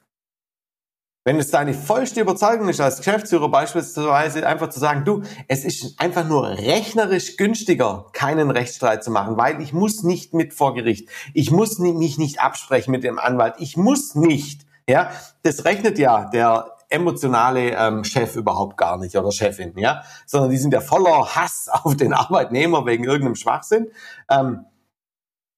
Wenn 1.27 1.39
es 1.39 1.50
deine 1.50 1.74
vollste 1.74 2.22
Überzeugung 2.22 2.70
ist, 2.70 2.79
als 2.79 2.98
Geschäftsführer 2.98 3.50
beispielsweise 3.50 4.46
einfach 4.46 4.70
zu 4.70 4.79
sagen, 4.79 5.05
du, 5.05 5.24
es 5.48 5.65
ist 5.65 6.00
einfach 6.00 6.24
nur 6.24 6.48
rechnerisch 6.48 7.36
günstiger, 7.36 8.05
keinen 8.13 8.51
Rechtsstreit 8.51 9.03
zu 9.03 9.10
machen, 9.10 9.36
weil 9.36 9.60
ich 9.60 9.74
muss 9.74 10.03
nicht 10.03 10.36
mit 10.36 10.53
vor 10.53 10.75
Gericht. 10.75 11.10
Ich 11.34 11.50
muss 11.50 11.79
mich 11.79 12.20
nicht 12.20 12.39
absprechen 12.39 12.91
mit 12.91 13.03
dem 13.03 13.17
Anwalt. 13.17 13.55
Ich 13.58 13.75
muss 13.75 14.13
nicht. 14.13 14.67
Ja, 14.88 15.10
das 15.41 15.65
rechnet 15.65 15.98
ja 15.98 16.29
der 16.29 16.75
emotionale 16.89 17.72
ähm, 17.72 18.03
Chef 18.03 18.36
überhaupt 18.36 18.77
gar 18.77 19.00
nicht 19.00 19.15
oder 19.15 19.32
Chefin, 19.32 19.74
ja, 19.79 20.03
sondern 20.27 20.51
die 20.51 20.58
sind 20.60 20.75
ja 20.75 20.82
voller 20.82 21.36
Hass 21.36 21.70
auf 21.72 21.98
den 21.98 22.13
Arbeitnehmer 22.13 22.86
wegen 22.86 23.03
irgendeinem 23.03 23.36
Schwachsinn. 23.36 23.88
Ähm, 24.29 24.65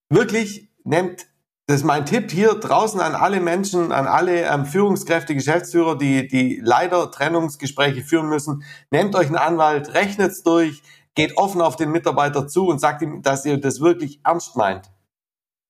wirklich 0.08 0.70
nehmt 0.84 1.26
das 1.68 1.80
ist 1.80 1.84
mein 1.84 2.06
Tipp 2.06 2.30
hier 2.30 2.54
draußen 2.54 2.98
an 2.98 3.14
alle 3.14 3.40
Menschen, 3.40 3.92
an 3.92 4.06
alle 4.06 4.46
ähm, 4.46 4.64
Führungskräfte, 4.64 5.34
Geschäftsführer, 5.34 5.98
die, 5.98 6.26
die 6.26 6.62
leider 6.64 7.10
Trennungsgespräche 7.10 8.00
führen 8.00 8.30
müssen. 8.30 8.64
Nehmt 8.90 9.14
euch 9.14 9.26
einen 9.26 9.36
Anwalt, 9.36 9.92
rechnet's 9.92 10.42
durch, 10.42 10.82
geht 11.14 11.36
offen 11.36 11.60
auf 11.60 11.76
den 11.76 11.90
Mitarbeiter 11.90 12.48
zu 12.48 12.68
und 12.68 12.78
sagt 12.78 13.02
ihm, 13.02 13.20
dass 13.20 13.44
ihr 13.44 13.60
das 13.60 13.80
wirklich 13.80 14.20
ernst 14.24 14.56
meint. 14.56 14.90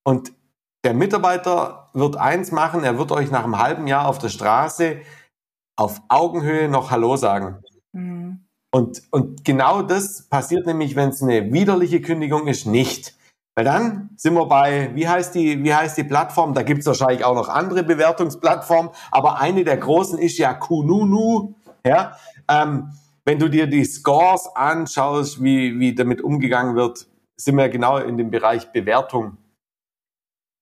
Und 0.05 0.33
der 0.85 0.95
Mitarbeiter 0.95 1.91
wird 1.95 2.17
eins 2.17 2.53
machen, 2.53 2.85
er 2.85 2.97
wird 2.97 3.11
euch 3.11 3.33
nach 3.33 3.43
einem 3.43 3.59
halben 3.59 3.89
Jahr 3.89 4.07
auf 4.07 4.19
der 4.19 4.29
Straße 4.29 5.01
auf 5.77 6.01
Augenhöhe 6.09 6.69
noch 6.69 6.93
Hallo 6.93 7.17
sagen. 7.17 7.61
Mhm. 7.93 8.47
Und, 8.71 9.03
und 9.11 9.45
genau 9.45 9.83
das 9.83 10.29
passiert 10.29 10.65
nämlich, 10.65 10.95
wenn 10.95 11.09
es 11.09 11.25
eine 11.25 11.53
widerliche 11.53 12.01
Kündigung 12.01 12.47
ist, 12.47 12.67
nicht. 12.67 13.18
Weil 13.59 13.65
dann 13.65 14.11
sind 14.15 14.35
wir 14.35 14.47
bei, 14.47 14.93
wie 14.95 15.09
heißt 15.09 15.35
die, 15.35 15.65
wie 15.65 15.75
heißt 15.75 15.99
die 15.99 16.05
Plattform? 16.05 16.55
Da 16.55 16.63
gibt 16.63 16.79
es 16.79 16.87
wahrscheinlich 16.87 17.25
auch 17.25 17.35
noch 17.35 17.49
andere 17.49 17.83
Bewertungsplattformen, 17.83 18.93
aber 19.11 19.41
eine 19.41 19.65
der 19.65 19.79
großen 19.79 20.17
ist 20.17 20.39
ja 20.39 20.55
Kununu. 20.55 21.57
Ja? 21.85 22.17
Ähm, 22.49 22.93
wenn 23.25 23.41
du 23.41 23.49
dir 23.49 23.67
die 23.67 23.85
Scores 23.85 24.49
anschaust, 24.55 25.43
wie, 25.43 25.77
wie 25.81 25.93
damit 25.93 26.23
umgegangen 26.23 26.77
wird, 26.77 27.09
sind 27.37 27.57
wir 27.57 27.69
genau 27.69 27.97
in 27.99 28.17
dem 28.17 28.31
Bereich 28.31 28.71
Bewertung. 28.71 29.39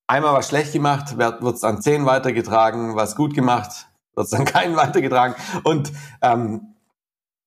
Einmal 0.07 0.33
was 0.33 0.49
schlecht 0.49 0.73
gemacht, 0.73 1.19
wird 1.19 1.43
es 1.43 1.65
an 1.65 1.83
10 1.83 2.07
weitergetragen, 2.07 2.97
was 2.97 3.15
gut 3.15 3.35
gemacht, 3.35 3.89
wird 4.15 4.27
es 4.27 4.33
an 4.33 4.47
keinen 4.47 4.75
weitergetragen. 4.79 5.35
Und 5.65 5.93
ähm, 6.23 6.76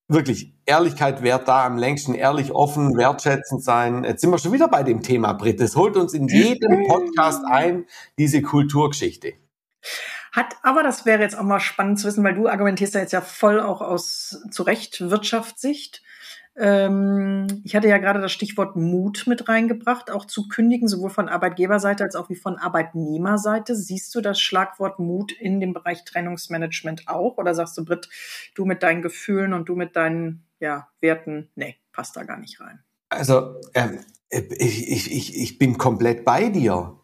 wirklich, 0.09 0.53
Ehrlichkeit 0.65 1.21
wert 1.21 1.47
da 1.47 1.65
am 1.65 1.77
längsten, 1.77 2.13
ehrlich, 2.15 2.51
offen, 2.51 2.97
wertschätzend 2.97 3.63
sein. 3.63 4.03
Jetzt 4.03 4.21
sind 4.21 4.31
wir 4.31 4.39
schon 4.39 4.51
wieder 4.51 4.67
bei 4.67 4.83
dem 4.83 5.01
Thema, 5.01 5.33
Britt. 5.33 5.61
Es 5.61 5.75
holt 5.75 5.95
uns 5.95 6.13
in 6.13 6.27
jedem 6.27 6.87
Podcast 6.87 7.45
ein, 7.45 7.85
diese 8.17 8.41
Kulturgeschichte. 8.41 9.33
Hat 10.31 10.55
aber, 10.61 10.83
das 10.83 11.05
wäre 11.05 11.21
jetzt 11.21 11.37
auch 11.37 11.43
mal 11.43 11.59
spannend 11.59 11.99
zu 11.99 12.07
wissen, 12.07 12.23
weil 12.23 12.35
du 12.35 12.47
argumentierst 12.47 12.95
da 12.95 12.99
jetzt 12.99 13.13
ja 13.13 13.21
voll 13.21 13.59
auch 13.59 13.81
aus 13.81 14.43
zu 14.51 14.63
Recht 14.63 15.09
Wirtschaftssicht. 15.09 16.03
Ähm, 16.61 17.61
ich 17.63 17.73
hatte 17.73 17.87
ja 17.87 17.97
gerade 17.99 18.19
das 18.19 18.33
Stichwort 18.33 18.75
Mut 18.75 19.23
mit 19.27 19.47
reingebracht, 19.47 20.11
auch 20.11 20.25
zu 20.25 20.49
kündigen, 20.49 20.89
sowohl 20.89 21.09
von 21.09 21.29
Arbeitgeberseite 21.29 22.03
als 22.03 22.15
auch 22.15 22.29
wie 22.29 22.35
von 22.35 22.57
Arbeitnehmerseite. 22.57 23.75
Siehst 23.75 24.13
du 24.13 24.19
das 24.19 24.41
Schlagwort 24.41 24.99
Mut 24.99 25.31
in 25.31 25.61
dem 25.61 25.73
Bereich 25.73 26.03
Trennungsmanagement 26.03 27.07
auch? 27.07 27.37
Oder 27.37 27.55
sagst 27.55 27.77
du, 27.77 27.85
Britt, 27.85 28.09
du 28.55 28.65
mit 28.65 28.83
deinen 28.83 29.01
Gefühlen 29.01 29.53
und 29.53 29.69
du 29.69 29.75
mit 29.75 29.95
deinen 29.95 30.43
ja, 30.59 30.89
Werten, 30.99 31.49
nee, 31.55 31.77
passt 31.93 32.17
da 32.17 32.23
gar 32.23 32.37
nicht 32.37 32.59
rein? 32.59 32.83
Also, 33.07 33.55
ähm, 33.73 33.99
ich, 34.29 34.89
ich, 34.89 35.11
ich, 35.11 35.37
ich 35.37 35.57
bin 35.59 35.77
komplett 35.77 36.25
bei 36.25 36.49
dir. 36.49 36.99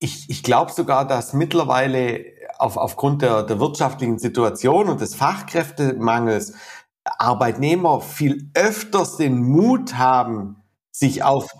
Ich, 0.00 0.28
ich 0.28 0.42
glaube 0.42 0.72
sogar, 0.72 1.06
dass 1.06 1.34
mittlerweile 1.34 2.24
auf, 2.58 2.76
aufgrund 2.76 3.22
der, 3.22 3.44
der 3.44 3.60
wirtschaftlichen 3.60 4.18
Situation 4.18 4.88
und 4.88 5.00
des 5.00 5.14
Fachkräftemangels 5.14 6.54
Arbeitnehmer 7.04 8.00
viel 8.00 8.50
öfters 8.54 9.16
den 9.16 9.42
Mut 9.42 9.94
haben, 9.96 10.56
sich 10.90 11.22
auf 11.22 11.50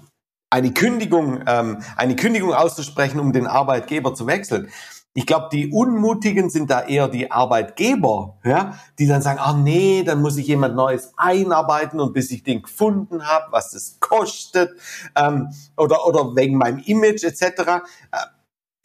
eine 0.51 0.73
Kündigung, 0.73 1.43
ähm, 1.47 1.83
eine 1.97 2.17
Kündigung 2.17 2.55
auszusprechen, 2.55 3.19
um 3.21 3.33
den 3.33 3.47
Arbeitgeber 3.47 4.15
zu 4.15 4.27
wechseln. 4.27 4.69
Ich 5.17 5.27
glaube, 5.27 5.49
die 5.53 5.71
Unmutigen 5.71 6.51
sind 6.51 6.71
da 6.71 6.83
eher 6.83 7.07
die 7.07 7.31
Arbeitgeber, 7.31 8.39
ja, 8.45 8.79
die 8.99 9.07
dann 9.07 9.23
sagen, 9.23 9.39
ah 9.39 9.53
nee, 9.53 10.03
dann 10.03 10.21
muss 10.21 10.37
ich 10.37 10.49
jemand 10.49 10.75
Neues 10.75 11.13
einarbeiten 11.17 12.01
und 12.01 12.13
bis 12.13 12.33
ich 12.33 12.43
den 12.43 12.63
gefunden 12.63 13.25
habe, 13.25 13.47
was 13.53 13.71
das 13.71 14.01
kostet, 14.01 14.73
ähm, 15.15 15.51
oder, 15.77 16.05
oder 16.07 16.35
wegen 16.35 16.59
meinem 16.59 16.79
Image 16.79 17.23
etc. 17.23 17.83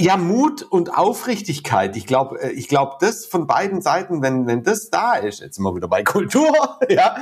Ja, 0.01 0.15
Mut 0.15 0.63
und 0.63 0.97
Aufrichtigkeit. 0.97 1.97
Ich 1.97 2.05
glaube, 2.05 2.41
äh, 2.41 2.51
ich 2.51 2.69
glaube, 2.69 2.95
das 3.01 3.25
von 3.25 3.47
beiden 3.47 3.81
Seiten, 3.81 4.21
wenn 4.21 4.47
wenn 4.47 4.63
das 4.63 4.89
da 4.89 5.15
ist, 5.15 5.41
jetzt 5.41 5.55
sind 5.55 5.65
wir 5.65 5.75
wieder 5.75 5.89
bei 5.89 6.03
Kultur, 6.03 6.79
ja, 6.89 7.17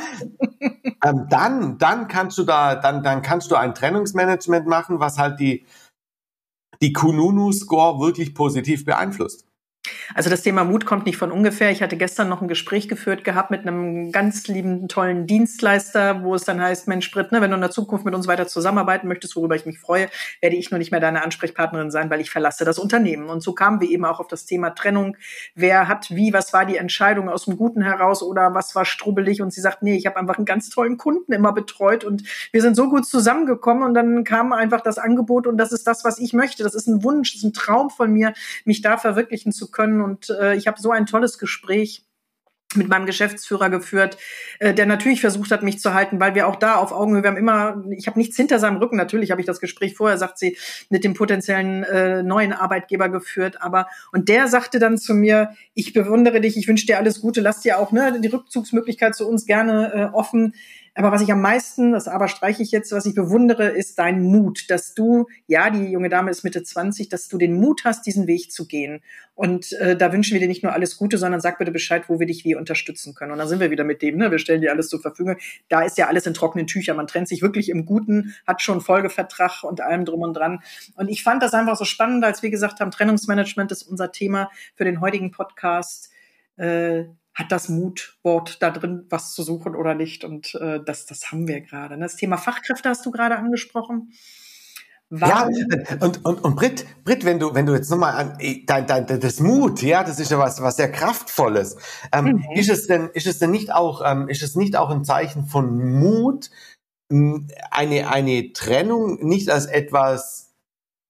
ähm, 1.03 1.25
dann 1.27 1.79
dann 1.79 2.07
kannst 2.07 2.37
du 2.37 2.43
da, 2.43 2.75
dann 2.75 3.01
dann 3.01 3.23
kannst 3.23 3.49
du 3.49 3.55
ein 3.55 3.73
Trennungsmanagement 3.73 4.67
machen, 4.67 4.99
was 4.99 5.17
halt 5.17 5.39
die 5.39 5.65
die 6.79 6.93
Kununu-Score 6.93 7.99
wirklich 7.99 8.35
positiv 8.35 8.85
beeinflusst. 8.85 9.46
Also 10.13 10.29
das 10.29 10.41
Thema 10.41 10.63
Mut 10.63 10.85
kommt 10.85 11.05
nicht 11.05 11.17
von 11.17 11.31
ungefähr. 11.31 11.71
Ich 11.71 11.81
hatte 11.81 11.97
gestern 11.97 12.29
noch 12.29 12.41
ein 12.41 12.47
Gespräch 12.47 12.87
geführt 12.87 13.23
gehabt 13.23 13.51
mit 13.51 13.61
einem 13.61 14.11
ganz 14.11 14.47
lieben, 14.47 14.87
tollen 14.87 15.27
Dienstleister, 15.27 16.23
wo 16.23 16.35
es 16.35 16.43
dann 16.43 16.61
heißt, 16.61 16.87
Mensch, 16.87 17.11
Britt, 17.11 17.31
ne, 17.31 17.41
wenn 17.41 17.51
du 17.51 17.55
in 17.55 17.61
der 17.61 17.71
Zukunft 17.71 18.05
mit 18.05 18.15
uns 18.15 18.27
weiter 18.27 18.47
zusammenarbeiten 18.47 19.07
möchtest, 19.07 19.35
worüber 19.35 19.55
ich 19.55 19.65
mich 19.65 19.79
freue, 19.79 20.09
werde 20.41 20.55
ich 20.55 20.71
nur 20.71 20.77
nicht 20.77 20.91
mehr 20.91 20.99
deine 20.99 21.23
Ansprechpartnerin 21.23 21.91
sein, 21.91 22.09
weil 22.09 22.21
ich 22.21 22.29
verlasse 22.29 22.65
das 22.65 22.79
Unternehmen. 22.79 23.29
Und 23.29 23.41
so 23.41 23.53
kamen 23.53 23.81
wir 23.81 23.89
eben 23.89 24.05
auch 24.05 24.19
auf 24.19 24.27
das 24.27 24.45
Thema 24.45 24.71
Trennung. 24.71 25.17
Wer 25.55 25.87
hat 25.87 26.07
wie, 26.09 26.33
was 26.33 26.53
war 26.53 26.65
die 26.65 26.77
Entscheidung 26.77 27.29
aus 27.29 27.45
dem 27.45 27.57
Guten 27.57 27.81
heraus 27.81 28.23
oder 28.23 28.53
was 28.53 28.75
war 28.75 28.85
strubbelig? 28.85 29.41
Und 29.41 29.53
sie 29.53 29.61
sagt, 29.61 29.83
nee, 29.83 29.95
ich 29.95 30.05
habe 30.05 30.17
einfach 30.17 30.37
einen 30.37 30.45
ganz 30.45 30.69
tollen 30.69 30.97
Kunden 30.97 31.31
immer 31.31 31.53
betreut 31.53 32.03
und 32.03 32.23
wir 32.51 32.61
sind 32.61 32.75
so 32.75 32.89
gut 32.89 33.05
zusammengekommen 33.05 33.83
und 33.83 33.93
dann 33.93 34.23
kam 34.23 34.53
einfach 34.53 34.81
das 34.81 34.97
Angebot 34.97 35.47
und 35.47 35.57
das 35.57 35.71
ist 35.71 35.87
das, 35.87 36.03
was 36.03 36.19
ich 36.19 36.33
möchte. 36.33 36.63
Das 36.63 36.75
ist 36.75 36.87
ein 36.87 37.03
Wunsch, 37.03 37.33
das 37.33 37.43
ist 37.43 37.45
ein 37.45 37.53
Traum 37.53 37.89
von 37.89 38.11
mir, 38.11 38.33
mich 38.65 38.81
da 38.81 38.97
verwirklichen 38.97 39.51
zu 39.51 39.69
können. 39.71 39.76
Und 39.77 40.29
äh, 40.29 40.55
ich 40.55 40.67
habe 40.67 40.79
so 40.81 40.91
ein 40.91 41.05
tolles 41.05 41.37
Gespräch 41.37 42.07
mit 42.75 42.89
meinem 42.89 43.05
Geschäftsführer 43.05 43.69
geführt, 43.69 44.17
äh, 44.59 44.73
der 44.73 44.85
natürlich 44.85 45.21
versucht 45.21 45.51
hat, 45.51 45.63
mich 45.63 45.79
zu 45.79 45.93
halten, 45.93 46.19
weil 46.19 46.35
wir 46.35 46.47
auch 46.47 46.57
da 46.57 46.75
auf 46.75 46.91
Augenhöhe, 46.91 47.23
wir 47.23 47.29
haben 47.29 47.37
immer, 47.37 47.83
ich 47.91 48.07
habe 48.07 48.19
nichts 48.19 48.35
hinter 48.35 48.59
seinem 48.59 48.77
Rücken, 48.77 48.97
natürlich 48.97 49.31
habe 49.31 49.39
ich 49.39 49.47
das 49.47 49.61
Gespräch 49.61 49.95
vorher, 49.95 50.17
sagt 50.17 50.37
sie, 50.37 50.57
mit 50.89 51.05
dem 51.05 51.13
potenziellen 51.13 51.83
äh, 51.83 52.23
neuen 52.23 52.51
Arbeitgeber 52.51 53.07
geführt, 53.07 53.61
aber 53.61 53.87
und 54.11 54.27
der 54.27 54.47
sagte 54.49 54.79
dann 54.79 54.97
zu 54.97 55.13
mir, 55.13 55.51
ich 55.73 55.93
bewundere 55.93 56.41
dich, 56.41 56.57
ich 56.57 56.67
wünsche 56.67 56.85
dir 56.85 56.97
alles 56.97 57.21
Gute, 57.21 57.39
lass 57.39 57.61
dir 57.61 57.79
auch 57.79 57.93
ne, 57.93 58.19
die 58.19 58.27
Rückzugsmöglichkeit 58.27 59.15
zu 59.15 59.27
uns 59.27 59.45
gerne 59.45 59.93
äh, 59.93 60.15
offen. 60.15 60.53
Aber 60.97 61.11
was 61.11 61.21
ich 61.21 61.31
am 61.31 61.41
meisten, 61.41 61.91
das 61.91 62.07
aber 62.07 62.27
streiche 62.27 62.63
ich 62.63 62.71
jetzt, 62.71 62.91
was 62.91 63.05
ich 63.05 63.13
bewundere, 63.13 63.67
ist 63.67 63.99
dein 63.99 64.23
Mut, 64.23 64.65
dass 64.69 64.95
du, 64.95 65.27
ja, 65.45 65.69
die 65.69 65.91
junge 65.91 66.09
Dame 66.09 66.31
ist 66.31 66.43
Mitte 66.43 66.63
20, 66.63 67.07
dass 67.07 67.27
du 67.27 67.37
den 67.37 67.53
Mut 67.53 67.83
hast, 67.85 68.07
diesen 68.07 68.25
Weg 68.25 68.51
zu 68.51 68.65
gehen. 68.65 69.03
Und 69.35 69.73
äh, 69.73 69.95
da 69.95 70.11
wünschen 70.11 70.33
wir 70.33 70.39
dir 70.39 70.47
nicht 70.47 70.63
nur 70.63 70.73
alles 70.73 70.97
Gute, 70.97 71.19
sondern 71.19 71.39
sag 71.39 71.59
bitte 71.59 71.71
Bescheid, 71.71 72.05
wo 72.07 72.19
wir 72.19 72.25
dich 72.25 72.45
wie 72.45 72.55
unterstützen 72.55 73.13
können. 73.13 73.31
Und 73.31 73.37
dann 73.37 73.47
sind 73.47 73.59
wir 73.59 73.69
wieder 73.69 73.83
mit 73.83 74.01
dem, 74.01 74.17
ne? 74.17 74.31
wir 74.31 74.39
stellen 74.39 74.61
dir 74.61 74.71
alles 74.71 74.89
zur 74.89 74.99
Verfügung. 74.99 75.35
Da 75.69 75.83
ist 75.83 75.99
ja 75.99 76.07
alles 76.07 76.25
in 76.25 76.33
trockenen 76.33 76.65
Tüchern. 76.65 76.97
Man 76.97 77.05
trennt 77.05 77.27
sich 77.27 77.43
wirklich 77.43 77.69
im 77.69 77.85
Guten, 77.85 78.33
hat 78.47 78.63
schon 78.63 78.81
Folgevertrag 78.81 79.63
und 79.63 79.81
allem 79.81 80.03
drum 80.03 80.23
und 80.23 80.33
dran. 80.33 80.63
Und 80.95 81.09
ich 81.09 81.21
fand 81.21 81.43
das 81.43 81.53
einfach 81.53 81.77
so 81.77 81.85
spannend, 81.85 82.25
als 82.25 82.41
wir 82.41 82.49
gesagt 82.49 82.79
haben, 82.79 82.89
Trennungsmanagement 82.89 83.71
ist 83.71 83.83
unser 83.83 84.11
Thema 84.11 84.49
für 84.73 84.83
den 84.83 84.99
heutigen 84.99 85.29
Podcast. 85.29 86.09
Äh, 86.55 87.03
hat 87.37 87.51
das 87.51 87.69
Mutwort 87.69 88.61
da 88.63 88.71
drin, 88.71 89.05
was 89.09 89.33
zu 89.33 89.43
suchen 89.43 89.75
oder 89.75 89.93
nicht? 89.93 90.23
Und 90.23 90.55
äh, 90.55 90.83
das, 90.83 91.05
das 91.05 91.31
haben 91.31 91.47
wir 91.47 91.61
gerade. 91.61 91.95
Ne? 91.95 92.05
Das 92.05 92.15
Thema 92.15 92.37
Fachkräfte 92.37 92.89
hast 92.89 93.05
du 93.05 93.11
gerade 93.11 93.37
angesprochen. 93.37 94.11
Warum? 95.09 95.53
Ja, 95.53 95.97
und, 96.01 96.25
und, 96.25 96.43
und 96.43 96.55
Britt, 96.55 96.85
Britt, 97.05 97.23
wenn 97.25 97.39
du, 97.39 97.53
wenn 97.53 97.67
du 97.67 97.73
jetzt 97.73 97.91
nochmal 97.91 98.13
an 98.15 98.39
äh, 98.39 98.65
dein, 98.65 98.87
dein, 98.87 99.05
das 99.05 99.39
Mut, 99.39 99.83
ja, 99.83 100.03
das 100.03 100.19
ist 100.19 100.31
ja 100.31 100.39
was, 100.39 100.61
was 100.63 100.77
sehr 100.77 100.91
Kraftvolles. 100.91 101.77
Ähm, 102.11 102.25
mhm. 102.25 102.43
Ist 102.55 102.69
es 102.69 102.87
denn, 102.87 103.09
ist 103.13 103.27
es 103.27 103.37
denn 103.37 103.51
nicht 103.51 103.71
auch, 103.71 104.01
ähm, 104.03 104.27
ist 104.29 104.41
es 104.41 104.55
nicht 104.55 104.75
auch 104.75 104.89
ein 104.89 105.05
Zeichen 105.05 105.45
von 105.45 105.99
Mut, 105.99 106.49
eine, 107.09 108.09
eine 108.09 108.51
Trennung 108.51 109.25
nicht 109.25 109.49
als 109.49 109.67
etwas 109.67 110.55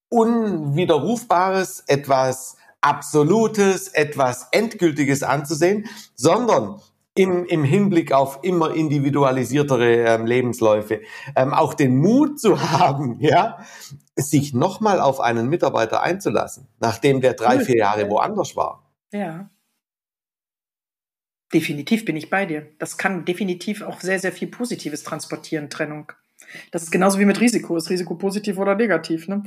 Unwiderrufbares, 0.10 1.86
etwas 1.88 2.58
Absolutes, 2.82 3.88
etwas 3.90 4.48
Endgültiges 4.52 5.24
anzusehen, 5.24 5.88
sondern 6.16 6.80
im, 7.18 7.46
im 7.46 7.64
Hinblick 7.64 8.12
auf 8.12 8.40
immer 8.44 8.74
individualisiertere 8.74 10.06
ähm, 10.06 10.26
Lebensläufe 10.26 11.02
ähm, 11.36 11.54
auch 11.54 11.74
den 11.74 11.98
Mut 11.98 12.40
zu 12.40 12.62
haben, 12.72 13.20
ja, 13.20 13.66
sich 14.16 14.54
nochmal 14.54 15.00
auf 15.00 15.20
einen 15.20 15.50
Mitarbeiter 15.50 16.02
einzulassen, 16.02 16.68
nachdem 16.80 17.22
der 17.22 17.34
drei, 17.34 17.60
vier 17.60 17.78
Jahre 17.78 18.10
woanders 18.10 18.56
war. 18.56 18.84
Ja. 19.12 19.50
Definitiv 21.54 22.04
bin 22.04 22.18
ich 22.18 22.30
bei 22.30 22.46
dir. 22.46 22.68
Das 22.78 22.98
kann 22.98 23.24
definitiv 23.24 23.82
auch 23.82 24.02
sehr, 24.02 24.20
sehr 24.20 24.34
viel 24.34 24.50
Positives 24.50 25.04
transportieren, 25.04 25.70
Trennung. 25.70 26.12
Das 26.72 26.84
ist 26.84 26.92
genauso 26.92 27.20
wie 27.20 27.26
mit 27.26 27.40
Risiko. 27.40 27.76
Ist 27.78 27.90
Risiko 27.90 28.16
positiv 28.16 28.58
oder 28.58 28.76
negativ? 28.76 29.28
Ne? 29.28 29.44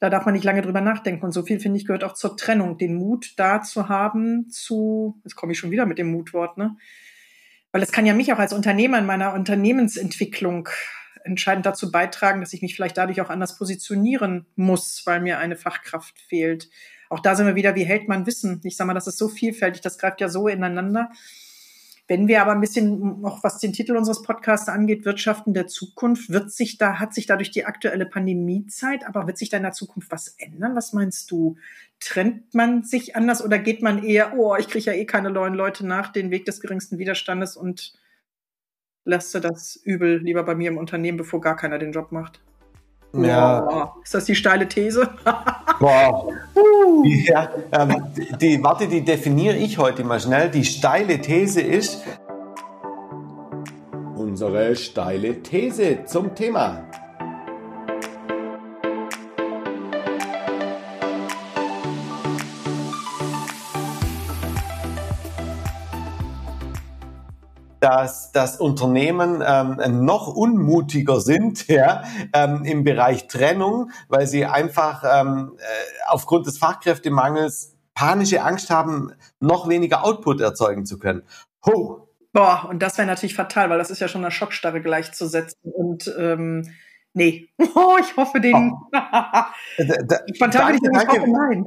Da 0.00 0.10
darf 0.10 0.24
man 0.24 0.34
nicht 0.34 0.44
lange 0.44 0.62
drüber 0.62 0.80
nachdenken. 0.80 1.24
Und 1.24 1.32
so 1.32 1.42
viel, 1.42 1.60
finde 1.60 1.78
ich, 1.78 1.86
gehört 1.86 2.04
auch 2.04 2.14
zur 2.14 2.36
Trennung. 2.36 2.78
Den 2.78 2.94
Mut 2.94 3.34
da 3.36 3.62
zu 3.62 3.88
haben, 3.88 4.48
zu, 4.50 5.20
jetzt 5.24 5.36
komme 5.36 5.52
ich 5.52 5.58
schon 5.58 5.70
wieder 5.70 5.86
mit 5.86 5.98
dem 5.98 6.10
Mutwort, 6.10 6.56
ne? 6.58 6.76
Weil 7.72 7.82
es 7.82 7.90
kann 7.90 8.06
ja 8.06 8.14
mich 8.14 8.32
auch 8.32 8.38
als 8.38 8.52
Unternehmer 8.52 8.98
in 9.00 9.06
meiner 9.06 9.34
Unternehmensentwicklung 9.34 10.68
entscheidend 11.24 11.66
dazu 11.66 11.90
beitragen, 11.90 12.40
dass 12.40 12.52
ich 12.52 12.62
mich 12.62 12.76
vielleicht 12.76 12.96
dadurch 12.96 13.20
auch 13.20 13.30
anders 13.30 13.58
positionieren 13.58 14.46
muss, 14.54 15.02
weil 15.06 15.20
mir 15.20 15.38
eine 15.38 15.56
Fachkraft 15.56 16.20
fehlt. 16.20 16.68
Auch 17.08 17.20
da 17.20 17.34
sind 17.34 17.46
wir 17.46 17.54
wieder, 17.54 17.74
wie 17.74 17.84
hält 17.84 18.08
man 18.08 18.26
Wissen? 18.26 18.60
Ich 18.64 18.76
sage 18.76 18.86
mal, 18.86 18.94
das 18.94 19.06
ist 19.06 19.18
so 19.18 19.28
vielfältig, 19.28 19.82
das 19.82 19.98
greift 19.98 20.20
ja 20.20 20.28
so 20.28 20.48
ineinander. 20.48 21.10
Wenn 22.06 22.28
wir 22.28 22.42
aber 22.42 22.52
ein 22.52 22.60
bisschen 22.60 23.22
noch, 23.22 23.42
was 23.42 23.60
den 23.60 23.72
Titel 23.72 23.96
unseres 23.96 24.20
Podcasts 24.20 24.68
angeht, 24.68 25.06
Wirtschaften 25.06 25.54
der 25.54 25.66
Zukunft, 25.68 26.28
wird 26.28 26.50
sich 26.50 26.76
da, 26.76 26.98
hat 26.98 27.14
sich 27.14 27.24
dadurch 27.24 27.50
die 27.50 27.64
aktuelle 27.64 28.04
Pandemiezeit, 28.04 29.06
aber 29.06 29.26
wird 29.26 29.38
sich 29.38 29.48
da 29.48 29.56
in 29.56 29.62
der 29.62 29.72
Zukunft 29.72 30.10
was 30.10 30.28
ändern? 30.38 30.76
Was 30.76 30.92
meinst 30.92 31.30
du? 31.30 31.56
Trennt 32.00 32.52
man 32.54 32.82
sich 32.82 33.16
anders 33.16 33.42
oder 33.42 33.58
geht 33.58 33.80
man 33.80 34.02
eher, 34.02 34.36
oh, 34.36 34.54
ich 34.56 34.68
kriege 34.68 34.84
ja 34.84 34.92
eh 34.92 35.06
keine 35.06 35.30
neuen 35.30 35.54
Leute 35.54 35.86
nach, 35.86 36.12
den 36.12 36.30
Weg 36.30 36.44
des 36.44 36.60
geringsten 36.60 36.98
Widerstandes 36.98 37.56
und 37.56 37.94
lasse 39.04 39.40
das 39.40 39.76
Übel 39.76 40.18
lieber 40.18 40.42
bei 40.42 40.54
mir 40.54 40.68
im 40.70 40.78
Unternehmen, 40.78 41.16
bevor 41.16 41.40
gar 41.40 41.56
keiner 41.56 41.78
den 41.78 41.92
Job 41.92 42.12
macht? 42.12 42.40
Ja. 43.16 43.66
Wow. 43.66 43.90
Ist 44.02 44.14
das 44.14 44.24
die 44.24 44.34
steile 44.34 44.68
These? 44.68 45.08
Boah. 45.80 46.28
ja, 47.04 47.50
ähm, 47.72 48.02
die, 48.40 48.62
warte, 48.62 48.88
die 48.88 49.04
definiere 49.04 49.56
ich 49.56 49.78
heute 49.78 50.04
mal 50.04 50.20
schnell. 50.20 50.50
Die 50.50 50.64
steile 50.64 51.20
These 51.20 51.60
ist 51.60 52.02
unsere 54.16 54.74
steile 54.74 55.42
These 55.42 56.04
zum 56.06 56.34
Thema. 56.34 56.84
Dass 67.84 68.32
das 68.32 68.58
Unternehmen 68.58 69.42
ähm, 69.46 70.06
noch 70.06 70.28
unmutiger 70.28 71.20
sind 71.20 71.68
ja, 71.68 72.02
ähm, 72.32 72.64
im 72.64 72.82
Bereich 72.82 73.26
Trennung, 73.26 73.90
weil 74.08 74.26
sie 74.26 74.46
einfach 74.46 75.04
ähm, 75.04 75.52
äh, 75.58 75.62
aufgrund 76.08 76.46
des 76.46 76.56
Fachkräftemangels 76.56 77.76
panische 77.92 78.42
Angst 78.42 78.70
haben, 78.70 79.12
noch 79.38 79.68
weniger 79.68 80.02
Output 80.02 80.40
erzeugen 80.40 80.86
zu 80.86 80.98
können. 80.98 81.24
Ho! 81.66 82.08
Boah, 82.32 82.66
und 82.70 82.82
das 82.82 82.96
wäre 82.96 83.06
natürlich 83.06 83.34
fatal, 83.34 83.68
weil 83.68 83.78
das 83.78 83.90
ist 83.90 84.00
ja 84.00 84.08
schon 84.08 84.22
eine 84.22 84.30
Schockstarre 84.30 84.80
gleichzusetzen. 84.80 85.70
Und 85.70 86.12
ähm, 86.18 86.72
nee, 87.12 87.50
oh, 87.74 87.96
ich 88.00 88.16
hoffe 88.16 88.40
den. 88.40 88.72
Oh. 88.72 88.96
Spontan 90.34 90.78
danke, 90.80 90.90
danke, 90.90 91.30
nein. 91.30 91.66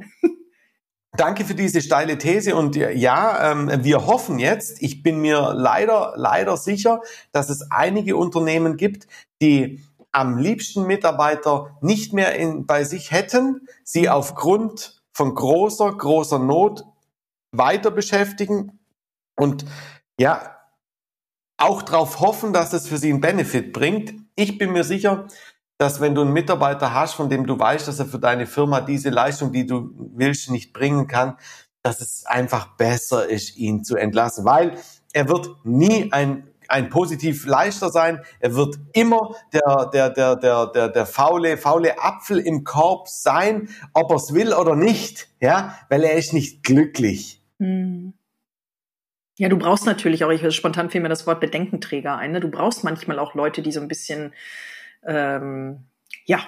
Danke 1.16 1.44
für 1.44 1.54
diese 1.54 1.80
steile 1.80 2.18
These 2.18 2.54
und 2.54 2.76
ja, 2.76 3.52
ähm, 3.52 3.70
wir 3.82 4.06
hoffen 4.06 4.38
jetzt, 4.38 4.82
ich 4.82 5.02
bin 5.02 5.20
mir 5.20 5.54
leider, 5.54 6.12
leider 6.16 6.56
sicher, 6.56 7.00
dass 7.32 7.48
es 7.48 7.70
einige 7.70 8.16
Unternehmen 8.16 8.76
gibt, 8.76 9.06
die 9.40 9.82
am 10.12 10.36
liebsten 10.36 10.84
Mitarbeiter 10.84 11.78
nicht 11.80 12.12
mehr 12.12 12.36
in, 12.36 12.66
bei 12.66 12.84
sich 12.84 13.10
hätten, 13.10 13.68
sie 13.84 14.08
aufgrund 14.08 15.02
von 15.12 15.34
großer, 15.34 15.92
großer 15.96 16.38
Not 16.38 16.84
weiter 17.52 17.90
beschäftigen 17.90 18.78
und 19.36 19.64
ja, 20.20 20.56
auch 21.56 21.82
darauf 21.82 22.20
hoffen, 22.20 22.52
dass 22.52 22.72
es 22.72 22.86
für 22.86 22.98
sie 22.98 23.10
einen 23.10 23.20
Benefit 23.20 23.72
bringt. 23.72 24.14
Ich 24.36 24.58
bin 24.58 24.72
mir 24.72 24.84
sicher, 24.84 25.26
dass 25.78 26.00
wenn 26.00 26.14
du 26.14 26.22
einen 26.22 26.32
Mitarbeiter 26.32 26.92
hast, 26.92 27.14
von 27.14 27.30
dem 27.30 27.46
du 27.46 27.58
weißt, 27.58 27.88
dass 27.88 27.98
er 27.98 28.06
für 28.06 28.18
deine 28.18 28.46
Firma 28.46 28.80
diese 28.80 29.10
Leistung, 29.10 29.52
die 29.52 29.66
du 29.66 29.90
willst, 30.14 30.50
nicht 30.50 30.72
bringen 30.72 31.06
kann, 31.06 31.36
dass 31.82 32.00
es 32.00 32.26
einfach 32.26 32.76
besser 32.76 33.28
ist, 33.28 33.56
ihn 33.56 33.84
zu 33.84 33.96
entlassen, 33.96 34.44
weil 34.44 34.76
er 35.12 35.28
wird 35.28 35.48
nie 35.64 36.12
ein 36.12 36.44
ein 36.68 36.90
positiv 36.90 37.46
Leichter 37.46 37.88
sein. 37.90 38.20
Er 38.40 38.54
wird 38.54 38.76
immer 38.92 39.34
der, 39.52 39.88
der, 39.92 40.10
der, 40.10 40.36
der, 40.36 40.66
der, 40.66 40.88
der 40.90 41.06
faule, 41.06 41.56
faule 41.56 41.98
Apfel 41.98 42.38
im 42.38 42.62
Korb 42.62 43.08
sein, 43.08 43.70
ob 43.94 44.10
er 44.10 44.16
es 44.16 44.34
will 44.34 44.52
oder 44.52 44.76
nicht, 44.76 45.28
ja, 45.40 45.78
weil 45.88 46.04
er 46.04 46.12
ist 46.12 46.32
nicht 46.32 46.62
glücklich. 46.62 47.42
Hm. 47.58 48.12
Ja, 49.38 49.48
du 49.48 49.56
brauchst 49.56 49.86
natürlich 49.86 50.24
auch, 50.24 50.30
ich 50.30 50.54
spontan 50.54 50.90
fiel 50.90 51.00
mir 51.00 51.08
das 51.08 51.26
Wort 51.26 51.40
Bedenkenträger 51.40 52.16
ein, 52.16 52.32
ne? 52.32 52.40
du 52.40 52.50
brauchst 52.50 52.84
manchmal 52.84 53.18
auch 53.18 53.34
Leute, 53.34 53.62
die 53.62 53.72
so 53.72 53.80
ein 53.80 53.88
bisschen, 53.88 54.34
ähm, 55.04 55.86
ja, 56.26 56.40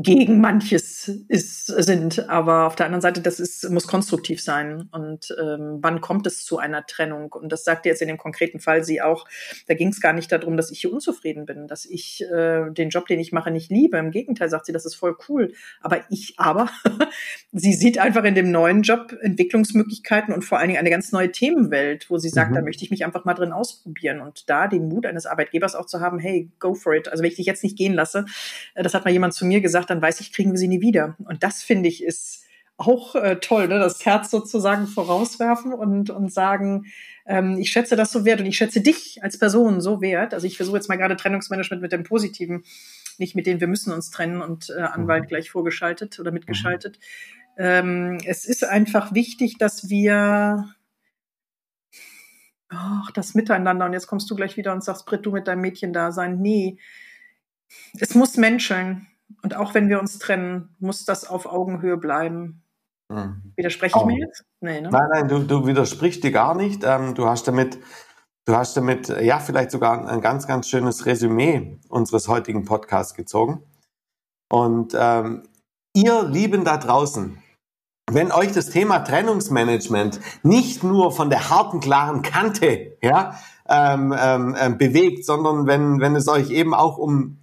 gegen 0.00 0.40
manches 0.40 1.08
ist, 1.26 1.66
sind. 1.66 2.28
Aber 2.28 2.68
auf 2.68 2.76
der 2.76 2.86
anderen 2.86 3.02
Seite, 3.02 3.20
das 3.20 3.40
ist, 3.40 3.68
muss 3.68 3.88
konstruktiv 3.88 4.40
sein. 4.40 4.88
Und 4.92 5.34
ähm, 5.40 5.78
wann 5.82 6.00
kommt 6.00 6.24
es 6.28 6.44
zu 6.44 6.58
einer 6.58 6.86
Trennung? 6.86 7.32
Und 7.32 7.50
das 7.50 7.64
sagt 7.64 7.84
jetzt 7.84 8.00
in 8.00 8.06
dem 8.06 8.16
konkreten 8.16 8.60
Fall 8.60 8.84
sie 8.84 9.02
auch. 9.02 9.26
Da 9.66 9.74
ging 9.74 9.88
es 9.88 10.00
gar 10.00 10.12
nicht 10.12 10.30
darum, 10.30 10.56
dass 10.56 10.70
ich 10.70 10.80
hier 10.80 10.92
unzufrieden 10.92 11.46
bin, 11.46 11.66
dass 11.66 11.84
ich 11.84 12.22
äh, 12.32 12.70
den 12.70 12.90
Job, 12.90 13.06
den 13.06 13.18
ich 13.18 13.32
mache, 13.32 13.50
nicht 13.50 13.70
liebe. 13.70 13.98
Im 13.98 14.12
Gegenteil 14.12 14.48
sagt 14.48 14.66
sie, 14.66 14.72
das 14.72 14.86
ist 14.86 14.94
voll 14.94 15.16
cool. 15.28 15.52
Aber 15.80 16.00
ich 16.10 16.34
aber, 16.36 16.70
sie 17.52 17.72
sieht 17.72 17.98
einfach 17.98 18.22
in 18.22 18.36
dem 18.36 18.52
neuen 18.52 18.82
Job 18.82 19.16
Entwicklungsmöglichkeiten 19.20 20.32
und 20.32 20.42
vor 20.44 20.58
allen 20.58 20.68
Dingen 20.68 20.78
eine 20.78 20.90
ganz 20.90 21.10
neue 21.10 21.32
Themenwelt, 21.32 22.08
wo 22.08 22.18
sie 22.18 22.28
sagt, 22.28 22.52
mhm. 22.52 22.54
da 22.54 22.62
möchte 22.62 22.84
ich 22.84 22.92
mich 22.92 23.04
einfach 23.04 23.24
mal 23.24 23.34
drin 23.34 23.50
ausprobieren. 23.50 24.20
Und 24.20 24.48
da 24.48 24.68
den 24.68 24.88
Mut 24.88 25.06
eines 25.06 25.26
Arbeitgebers 25.26 25.74
auch 25.74 25.86
zu 25.86 25.98
haben, 25.98 26.20
hey, 26.20 26.52
go 26.60 26.74
for 26.74 26.94
it. 26.94 27.08
Also 27.08 27.24
wenn 27.24 27.30
ich 27.30 27.36
dich 27.36 27.46
jetzt 27.46 27.64
nicht 27.64 27.76
gehen 27.76 27.94
lasse, 27.94 28.26
äh, 28.76 28.84
das 28.84 28.94
hat 28.94 29.04
mal 29.04 29.10
jemand 29.10 29.34
zu 29.34 29.44
mir 29.44 29.60
gesagt, 29.60 29.87
dann 29.90 30.02
weiß 30.02 30.20
ich, 30.20 30.32
kriegen 30.32 30.52
wir 30.52 30.58
sie 30.58 30.68
nie 30.68 30.80
wieder. 30.80 31.16
Und 31.24 31.42
das 31.42 31.62
finde 31.62 31.88
ich 31.88 32.02
ist 32.02 32.44
auch 32.76 33.16
äh, 33.16 33.36
toll, 33.40 33.66
ne? 33.66 33.78
das 33.80 34.06
Herz 34.06 34.30
sozusagen 34.30 34.86
vorauswerfen 34.86 35.72
und, 35.72 36.10
und 36.10 36.32
sagen, 36.32 36.86
ähm, 37.26 37.58
ich 37.58 37.70
schätze 37.70 37.96
das 37.96 38.12
so 38.12 38.24
wert 38.24 38.40
und 38.40 38.46
ich 38.46 38.56
schätze 38.56 38.80
dich 38.80 39.18
als 39.22 39.38
Person 39.38 39.80
so 39.80 40.00
wert. 40.00 40.32
Also 40.32 40.46
ich 40.46 40.56
versuche 40.56 40.76
jetzt 40.76 40.88
mal 40.88 40.96
gerade 40.96 41.16
Trennungsmanagement 41.16 41.82
mit 41.82 41.90
dem 41.90 42.04
Positiven, 42.04 42.62
nicht 43.18 43.34
mit 43.34 43.46
dem 43.46 43.60
wir 43.60 43.66
müssen 43.66 43.92
uns 43.92 44.10
trennen 44.10 44.40
und 44.40 44.70
äh, 44.70 44.80
Anwalt 44.80 45.24
mhm. 45.24 45.28
gleich 45.28 45.50
vorgeschaltet 45.50 46.20
oder 46.20 46.30
mitgeschaltet. 46.30 47.00
Mhm. 47.56 47.64
Ähm, 47.64 48.18
es 48.24 48.44
ist 48.44 48.64
einfach 48.64 49.12
wichtig, 49.12 49.58
dass 49.58 49.88
wir 49.88 50.72
ach, 52.68 53.10
das 53.10 53.34
Miteinander, 53.34 53.86
und 53.86 53.92
jetzt 53.92 54.06
kommst 54.06 54.30
du 54.30 54.36
gleich 54.36 54.56
wieder 54.56 54.72
und 54.72 54.84
sagst, 54.84 55.06
Britt, 55.06 55.26
du 55.26 55.32
mit 55.32 55.48
deinem 55.48 55.62
Mädchen 55.62 55.92
da 55.92 56.12
sein. 56.12 56.40
Nee, 56.40 56.78
es 57.98 58.14
muss 58.14 58.36
menscheln. 58.36 59.06
Und 59.42 59.56
auch 59.56 59.74
wenn 59.74 59.88
wir 59.88 60.00
uns 60.00 60.18
trennen, 60.18 60.74
muss 60.78 61.04
das 61.04 61.28
auf 61.28 61.46
Augenhöhe 61.46 61.96
bleiben. 61.96 62.62
Mhm. 63.08 63.52
Widerspreche 63.56 63.98
ich 63.98 64.04
mir 64.04 64.18
jetzt? 64.18 64.44
Nee, 64.60 64.80
ne? 64.80 64.90
Nein, 64.90 65.08
nein, 65.12 65.28
du, 65.28 65.40
du 65.40 65.66
widersprichst 65.66 66.22
dir 66.22 66.32
gar 66.32 66.54
nicht. 66.54 66.84
Ähm, 66.84 67.14
du 67.14 67.26
hast 67.26 67.48
damit, 67.48 67.78
du 68.46 68.54
hast 68.54 68.76
damit, 68.76 69.08
ja, 69.08 69.38
vielleicht 69.38 69.70
sogar 69.70 70.06
ein 70.06 70.20
ganz, 70.20 70.46
ganz 70.46 70.68
schönes 70.68 71.06
Resümee 71.06 71.78
unseres 71.88 72.28
heutigen 72.28 72.64
Podcasts 72.64 73.14
gezogen. 73.14 73.62
Und 74.50 74.94
ähm, 74.98 75.44
ihr 75.94 76.24
Lieben 76.24 76.64
da 76.64 76.76
draußen, 76.76 77.42
wenn 78.10 78.32
euch 78.32 78.52
das 78.52 78.70
Thema 78.70 79.00
Trennungsmanagement 79.00 80.20
nicht 80.42 80.82
nur 80.82 81.12
von 81.12 81.28
der 81.28 81.50
harten, 81.50 81.80
klaren 81.80 82.22
Kante 82.22 82.96
ja, 83.02 83.38
ähm, 83.68 84.14
ähm, 84.18 84.56
ähm 84.58 84.78
bewegt, 84.78 85.26
sondern 85.26 85.66
wenn, 85.66 86.00
wenn 86.00 86.16
es 86.16 86.28
euch 86.28 86.50
eben 86.50 86.72
auch 86.74 86.96
um 86.96 87.38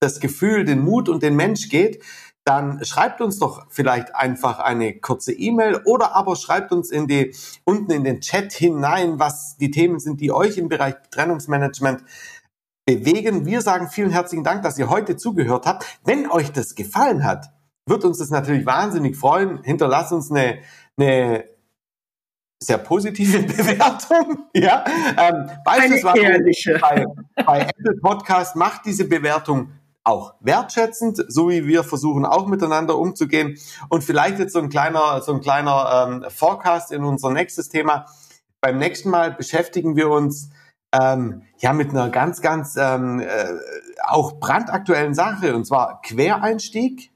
das 0.00 0.20
Gefühl, 0.20 0.64
den 0.64 0.80
Mut 0.80 1.08
und 1.08 1.22
den 1.22 1.36
Mensch 1.36 1.68
geht, 1.68 2.02
dann 2.44 2.82
schreibt 2.84 3.20
uns 3.20 3.38
doch 3.38 3.66
vielleicht 3.68 4.14
einfach 4.14 4.58
eine 4.58 4.98
kurze 4.98 5.32
E-Mail 5.32 5.82
oder 5.84 6.16
aber 6.16 6.36
schreibt 6.36 6.72
uns 6.72 6.90
in 6.90 7.06
die, 7.06 7.34
unten 7.64 7.92
in 7.92 8.02
den 8.02 8.20
Chat 8.20 8.52
hinein, 8.52 9.18
was 9.18 9.56
die 9.58 9.70
Themen 9.70 9.98
sind, 9.98 10.20
die 10.20 10.32
euch 10.32 10.56
im 10.56 10.68
Bereich 10.68 10.94
Trennungsmanagement 11.10 12.02
bewegen. 12.86 13.44
Wir 13.44 13.60
sagen 13.60 13.88
vielen 13.88 14.10
herzlichen 14.10 14.42
Dank, 14.42 14.62
dass 14.62 14.78
ihr 14.78 14.88
heute 14.88 15.16
zugehört 15.16 15.66
habt. 15.66 15.84
Wenn 16.04 16.30
euch 16.30 16.50
das 16.50 16.74
gefallen 16.74 17.24
hat, 17.24 17.52
wird 17.86 18.04
uns 18.04 18.18
das 18.18 18.30
natürlich 18.30 18.64
wahnsinnig 18.64 19.16
freuen. 19.16 19.62
Hinterlasst 19.62 20.12
uns 20.12 20.30
eine, 20.30 20.60
eine 20.96 21.44
sehr 22.62 22.78
positive 22.78 23.42
Bewertung. 23.42 24.46
Ja, 24.54 24.84
ähm, 25.18 25.50
beispielsweise 25.64 26.78
bei, 26.80 27.06
bei 27.44 27.60
Apple 27.60 27.96
Podcast 28.00 28.56
macht 28.56 28.86
diese 28.86 29.06
Bewertung 29.06 29.72
auch 30.04 30.34
wertschätzend, 30.40 31.24
so 31.28 31.50
wie 31.50 31.66
wir 31.66 31.84
versuchen 31.84 32.24
auch 32.24 32.46
miteinander 32.46 32.98
umzugehen. 32.98 33.58
Und 33.88 34.02
vielleicht 34.02 34.38
jetzt 34.38 34.52
so 34.52 34.58
ein 34.60 34.68
kleiner, 34.68 35.22
so 35.22 35.34
ein 35.34 35.40
kleiner 35.40 36.08
ähm, 36.08 36.30
Forecast 36.30 36.92
in 36.92 37.04
unser 37.04 37.30
nächstes 37.30 37.68
Thema. 37.68 38.06
Beim 38.60 38.78
nächsten 38.78 39.10
Mal 39.10 39.32
beschäftigen 39.32 39.96
wir 39.96 40.10
uns 40.10 40.50
ähm, 40.92 41.42
ja 41.58 41.72
mit 41.72 41.90
einer 41.90 42.08
ganz, 42.08 42.40
ganz 42.40 42.76
ähm, 42.76 43.20
äh, 43.20 43.46
auch 44.06 44.40
brandaktuellen 44.40 45.14
Sache 45.14 45.54
und 45.54 45.64
zwar 45.64 46.00
Quereinstieg 46.02 47.12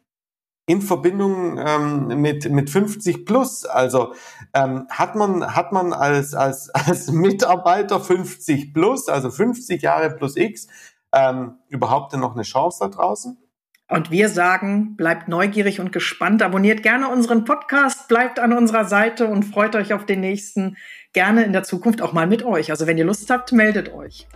in 0.67 0.81
Verbindung 0.81 1.59
ähm, 1.59 2.21
mit 2.21 2.51
mit 2.51 2.71
50 2.71 3.27
plus. 3.27 3.67
Also 3.67 4.15
ähm, 4.55 4.87
hat 4.91 5.15
man 5.15 5.55
hat 5.55 5.73
man 5.73 5.93
als 5.93 6.35
als 6.35 6.71
als 6.71 7.11
Mitarbeiter 7.11 8.01
50 8.01 8.73
plus, 8.73 9.09
also 9.09 9.31
50 9.31 9.83
Jahre 9.83 10.11
plus 10.11 10.37
X 10.37 10.69
ähm, 11.15 11.59
überhaupt 11.69 12.13
denn 12.13 12.21
noch 12.21 12.35
eine 12.35 12.43
Chance 12.43 12.79
da 12.81 12.89
draußen? 12.89 13.39
Und 13.89 14.11
wir 14.11 14.31
sagen, 14.31 14.97
bleibt 14.97 15.29
neugierig 15.29 15.79
und 15.79 15.93
gespannt, 15.93 16.43
abonniert 16.43 16.83
gerne 16.83 17.09
unseren 17.09 17.45
Podcast, 17.45 18.09
bleibt 18.09 18.39
an 18.39 18.53
unserer 18.55 18.87
Seite 18.87 19.27
und 19.27 19.45
freut 19.45 19.77
euch 19.77 19.93
auf 19.93 20.07
den 20.07 20.21
nächsten. 20.21 20.77
Gerne 21.13 21.45
in 21.45 21.53
der 21.53 21.65
Zukunft 21.65 22.01
auch 22.01 22.13
mal 22.13 22.27
mit 22.27 22.45
euch. 22.45 22.71
Also 22.71 22.87
wenn 22.87 22.97
ihr 22.97 23.05
Lust 23.05 23.29
habt, 23.31 23.53
meldet 23.53 23.93
euch. 23.93 24.27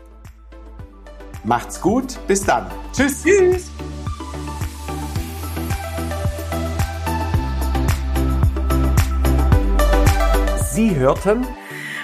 Macht's 1.45 1.81
gut, 1.81 2.19
bis 2.27 2.45
dann. 2.45 2.67
Tschüss. 2.93 3.25
Tschüss. 3.25 3.71
Sie 10.73 10.95
hörten 10.95 11.47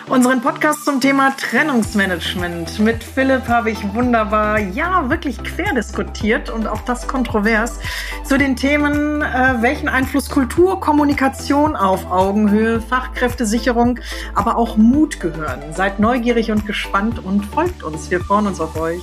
unseren 0.09 0.41
Podcast 0.41 0.85
zum 0.85 1.01
Thema 1.01 1.35
Trennungsmanagement. 1.37 2.79
Mit 2.79 3.03
Philipp 3.03 3.49
habe 3.49 3.71
ich 3.71 3.95
wunderbar, 3.95 4.59
ja, 4.59 5.09
wirklich 5.09 5.43
quer 5.43 5.73
diskutiert 5.75 6.51
und 6.51 6.67
auch 6.67 6.83
das 6.83 7.09
kontrovers 7.09 7.79
zu 8.25 8.37
den 8.37 8.57
Themen, 8.57 9.23
äh, 9.23 9.55
welchen 9.61 9.89
Einfluss 9.89 10.29
Kultur, 10.29 10.81
Kommunikation 10.81 11.75
auf 11.77 12.11
Augenhöhe, 12.11 12.81
Fachkräftesicherung, 12.81 13.99
aber 14.35 14.57
auch 14.57 14.77
Mut 14.77 15.21
gehören. 15.21 15.61
Seid 15.73 16.01
neugierig 16.01 16.51
und 16.51 16.67
gespannt 16.67 17.25
und 17.25 17.45
folgt 17.47 17.83
uns. 17.83 18.11
Wir 18.11 18.21
freuen 18.21 18.47
uns 18.47 18.61
auf 18.61 18.79
euch. 18.79 19.03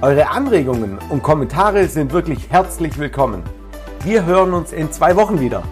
Eure 0.00 0.30
Anregungen 0.30 0.98
und 1.10 1.22
Kommentare 1.22 1.88
sind 1.88 2.12
wirklich 2.12 2.50
herzlich 2.50 2.98
willkommen. 2.98 3.42
Wir 4.04 4.24
hören 4.24 4.52
uns 4.54 4.72
in 4.72 4.92
zwei 4.92 5.16
Wochen 5.16 5.40
wieder. 5.40 5.62